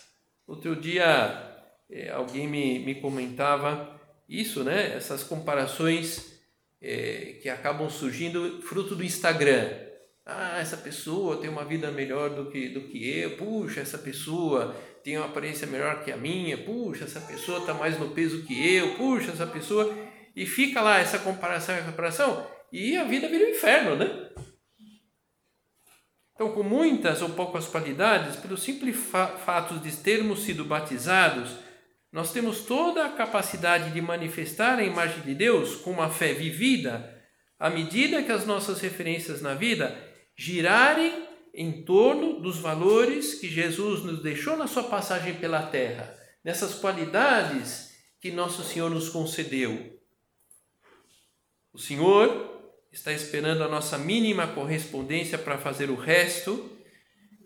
Outro 0.48 0.78
dia 0.78 1.46
é, 1.92 2.10
alguém 2.10 2.48
me, 2.48 2.80
me 2.80 2.96
comentava 2.96 4.00
isso, 4.30 4.64
né? 4.64 4.96
Essas 4.96 5.22
comparações 5.22 6.37
é, 6.82 7.40
que 7.42 7.50
acabam 7.50 7.90
surgindo 7.90 8.62
fruto 8.62 8.96
do 8.96 9.04
Instagram. 9.04 9.70
Ah, 10.26 10.60
essa 10.60 10.78
pessoa 10.78 11.38
tem 11.38 11.50
uma 11.50 11.64
vida 11.64 11.90
melhor 11.90 12.32
do 12.32 12.52
que, 12.52 12.70
do 12.70 12.82
que 12.82 13.10
eu. 13.10 13.38
Puxa, 13.38 13.82
essa 13.82 13.98
pessoa 13.98 14.76
tem 15.04 15.18
uma 15.18 15.28
aparência 15.28 15.66
melhor 15.66 16.04
que 16.04 16.12
a 16.12 16.18
minha. 16.18 16.58
Puxa, 16.58 17.06
essa 17.06 17.22
pessoa 17.22 17.60
está 17.60 17.74
mais 17.74 17.98
no 17.98 18.10
peso 18.10 18.44
que 18.44 18.76
eu. 18.76 18.96
Puxa, 18.96 19.32
essa 19.32 19.48
pessoa. 19.48 19.96
E 20.36 20.46
fica 20.46 20.82
lá 20.82 21.00
essa 21.00 21.20
comparação 21.20 21.78
e 21.78 21.84
comparação. 21.84 22.46
E 22.72 22.98
a 22.98 23.06
vida 23.06 23.30
vira 23.30 23.46
um 23.46 23.50
inferno, 23.50 23.96
né? 23.96 24.30
Então, 26.36 26.52
com 26.52 26.62
muitas 26.62 27.22
ou 27.22 27.30
poucas 27.30 27.66
qualidades, 27.66 28.36
pelo 28.36 28.58
simples 28.58 28.96
fa 28.96 29.28
fato 29.28 29.80
de 29.80 29.92
termos 29.92 30.44
sido 30.44 30.64
batizados, 30.64 31.56
nós 32.12 32.32
temos 32.32 32.62
toda 32.62 33.06
a 33.06 33.12
capacidade 33.12 33.92
de 33.92 34.02
manifestar 34.02 34.80
a 34.80 34.84
imagem 34.84 35.22
de 35.22 35.36
Deus 35.36 35.76
com 35.76 35.92
uma 35.92 36.10
fé 36.10 36.34
vivida, 36.34 37.14
à 37.60 37.70
medida 37.70 38.24
que 38.24 38.32
as 38.32 38.46
nossas 38.46 38.80
referências 38.80 39.42
na 39.42 39.54
vida 39.54 39.96
girarem 40.38 41.28
em 41.54 41.84
torno 41.84 42.40
dos 42.40 42.60
valores 42.60 43.36
que 43.36 43.50
Jesus 43.50 44.04
nos 44.04 44.22
deixou 44.22 44.56
na 44.56 44.68
sua 44.68 44.84
passagem 44.84 45.36
pela 45.36 45.64
terra, 45.64 46.16
nessas 46.44 46.76
qualidades 46.76 47.92
que 48.22 48.32
nosso 48.32 48.64
Senhor 48.64 48.90
nos 48.90 49.10
concedeu. 49.10 49.98
O 51.74 51.80
Senhor 51.80 52.58
está 52.92 53.12
esperando 53.12 53.64
a 53.64 53.68
nossa 53.68 53.98
mínima 53.98 54.48
correspondência 54.48 55.38
para 55.38 55.58
fazer 55.58 55.90
o 55.90 55.96
resto. 55.96 56.72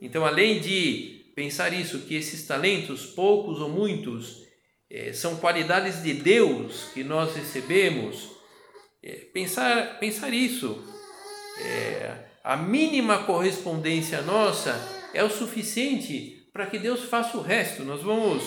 Então, 0.02 0.26
além 0.26 0.60
de 0.60 1.32
pensar 1.36 1.74
isso, 1.74 2.02
que 2.02 2.16
esses 2.16 2.46
talentos, 2.46 3.06
poucos 3.06 3.60
ou 3.60 3.70
muitos, 3.70 4.42
são 5.14 5.38
qualidades 5.38 6.04
de 6.04 6.14
Deus 6.14 6.90
que 6.94 7.04
nós 7.04 7.36
recebemos, 7.36 8.30
é, 9.02 9.16
pensar, 9.34 10.00
pensar 10.00 10.34
isso, 10.34 10.84
é, 11.60 12.16
a 12.44 12.58
mínima 12.58 13.24
correspondência 13.24 14.22
nossa 14.22 14.74
é 15.14 15.24
o 15.24 15.30
suficiente 15.30 16.48
para 16.52 16.66
que 16.66 16.78
Deus 16.78 17.06
faça 17.06 17.38
o 17.38 17.42
resto. 17.42 17.84
Nós 17.84 18.02
vamos 18.02 18.44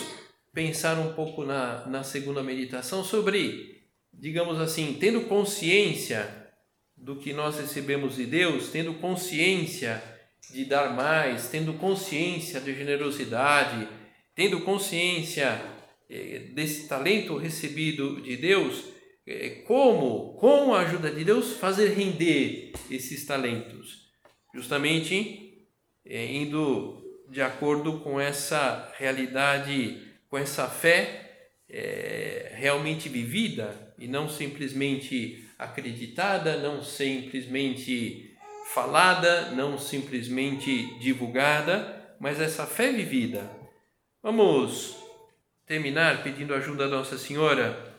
pensar 0.52 0.98
um 0.98 1.14
pouco 1.14 1.44
na, 1.44 1.87
na 1.87 2.02
segunda 2.02 2.42
meditação 2.42 3.02
sobre, 3.02 3.83
digamos 4.12 4.61
assim, 4.61 4.96
tendo 5.00 5.22
consciência 5.22 6.44
do 6.96 7.16
que 7.16 7.33
nós 7.33 7.59
recebemos 7.59 8.16
de 8.16 8.26
Deus, 8.26 8.68
tendo 8.68 8.94
consciência 8.94 10.02
de 10.52 10.64
dar 10.64 10.94
mais, 10.94 11.48
tendo 11.48 11.74
consciência 11.74 12.61
de 12.61 12.74
generosidade, 12.74 13.88
tendo 14.35 14.61
consciência 14.61 15.73
desse 16.55 16.87
talento 16.88 17.37
recebido 17.37 18.21
de 18.21 18.37
Deus, 18.37 18.85
eh, 19.27 19.62
como, 19.67 20.35
com 20.35 20.75
a 20.75 20.81
ajuda 20.81 21.11
de 21.11 21.25
Deus, 21.25 21.57
fazer 21.57 21.95
render 21.95 22.73
esses 22.90 23.25
talentos. 23.25 24.11
Justamente 24.55 25.67
eh, 26.05 26.27
indo 26.27 27.03
de 27.31 27.40
acordo 27.40 28.01
com 28.01 28.21
essa 28.21 28.93
realidade, 28.99 30.01
com 30.29 30.37
essa 30.37 30.69
fé 30.69 31.25
é, 31.69 32.53
realmente 32.55 33.09
vivida 33.09 33.95
e 33.99 34.07
não 34.07 34.29
simplesmente 34.29 35.49
acreditada, 35.59 36.59
não 36.59 36.83
simplesmente 36.83 38.37
falada, 38.73 39.51
não 39.53 39.79
simplesmente 39.79 40.99
divulgada, 40.99 42.17
mas 42.21 42.40
essa 42.40 42.67
fé 42.67 42.93
vivida. 42.93 43.51
Vamos 44.23 45.04
terminar 45.66 46.22
pedindo 46.22 46.55
a 46.55 46.59
ajuda 46.59 46.88
da 46.88 46.96
Nossa 46.96 47.18
Senhora 47.18 47.92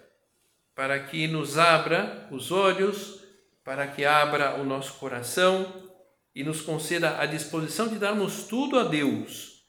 para 0.75 0.99
que 0.99 1.27
nos 1.27 1.57
abra 1.57 2.27
os 2.31 2.51
olhos, 2.51 3.23
para 3.63 3.87
que 3.87 4.03
abra 4.03 4.55
o 4.55 4.65
nosso 4.65 4.95
coração 4.95 5.89
e 6.35 6.43
nos 6.43 6.61
conceda 6.61 7.19
a 7.19 7.25
disposição 7.25 7.87
de 7.87 7.97
darmos 7.97 8.43
tudo 8.43 8.77
a 8.77 8.83
Deus, 8.83 9.65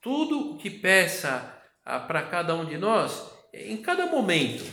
tudo 0.00 0.52
o 0.52 0.58
que 0.58 0.68
peça 0.68 1.58
para 1.82 2.22
cada 2.22 2.54
um 2.54 2.66
de 2.66 2.76
nós, 2.76 3.32
em 3.52 3.78
cada 3.78 4.06
momento. 4.06 4.64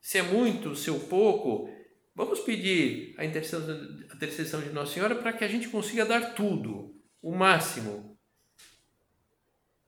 Se 0.00 0.18
é 0.18 0.22
muito, 0.22 0.74
se 0.74 0.90
é 0.90 0.98
pouco, 0.98 1.70
vamos 2.14 2.40
pedir 2.40 3.14
a 3.16 3.22
a 3.22 3.24
intercessão 3.24 4.60
de 4.60 4.70
Nossa 4.70 4.92
Senhora 4.92 5.14
para 5.14 5.32
que 5.32 5.44
a 5.44 5.48
gente 5.48 5.68
consiga 5.68 6.04
dar 6.04 6.34
tudo, 6.34 6.94
o 7.22 7.34
máximo. 7.34 8.18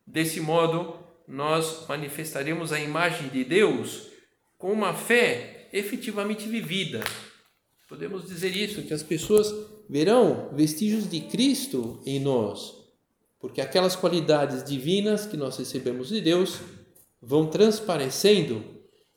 Desse 0.06 0.40
modo, 0.40 1.09
nós 1.30 1.86
manifestaremos 1.88 2.72
a 2.72 2.80
imagem 2.80 3.28
de 3.28 3.44
Deus 3.44 4.08
com 4.58 4.72
uma 4.72 4.92
fé 4.92 5.68
efetivamente 5.72 6.48
vivida. 6.48 7.04
Podemos 7.88 8.26
dizer 8.26 8.54
isso, 8.54 8.82
que 8.82 8.92
as 8.92 9.02
pessoas 9.02 9.54
verão 9.88 10.50
vestígios 10.52 11.08
de 11.08 11.20
Cristo 11.20 12.02
em 12.04 12.18
nós, 12.18 12.74
porque 13.38 13.60
aquelas 13.60 13.94
qualidades 13.94 14.64
divinas 14.64 15.24
que 15.24 15.36
nós 15.36 15.56
recebemos 15.56 16.08
de 16.08 16.20
Deus 16.20 16.58
vão 17.22 17.46
transparecendo 17.46 18.64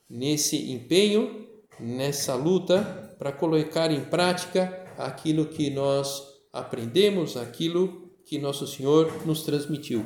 nesse 0.08 0.71
empenho, 0.71 1.47
nessa 1.80 2.36
luta 2.36 3.15
para 3.17 3.32
colocar 3.32 3.91
em 3.91 4.06
prática 4.06 4.86
aquilo 4.99 5.47
que 5.47 5.71
nós 5.71 6.21
aprendemos, 6.52 7.36
aquilo 7.36 8.12
que 8.23 8.38
nosso 8.38 8.67
Senhor 8.67 9.26
nos 9.26 9.41
transmitiu. 9.41 10.06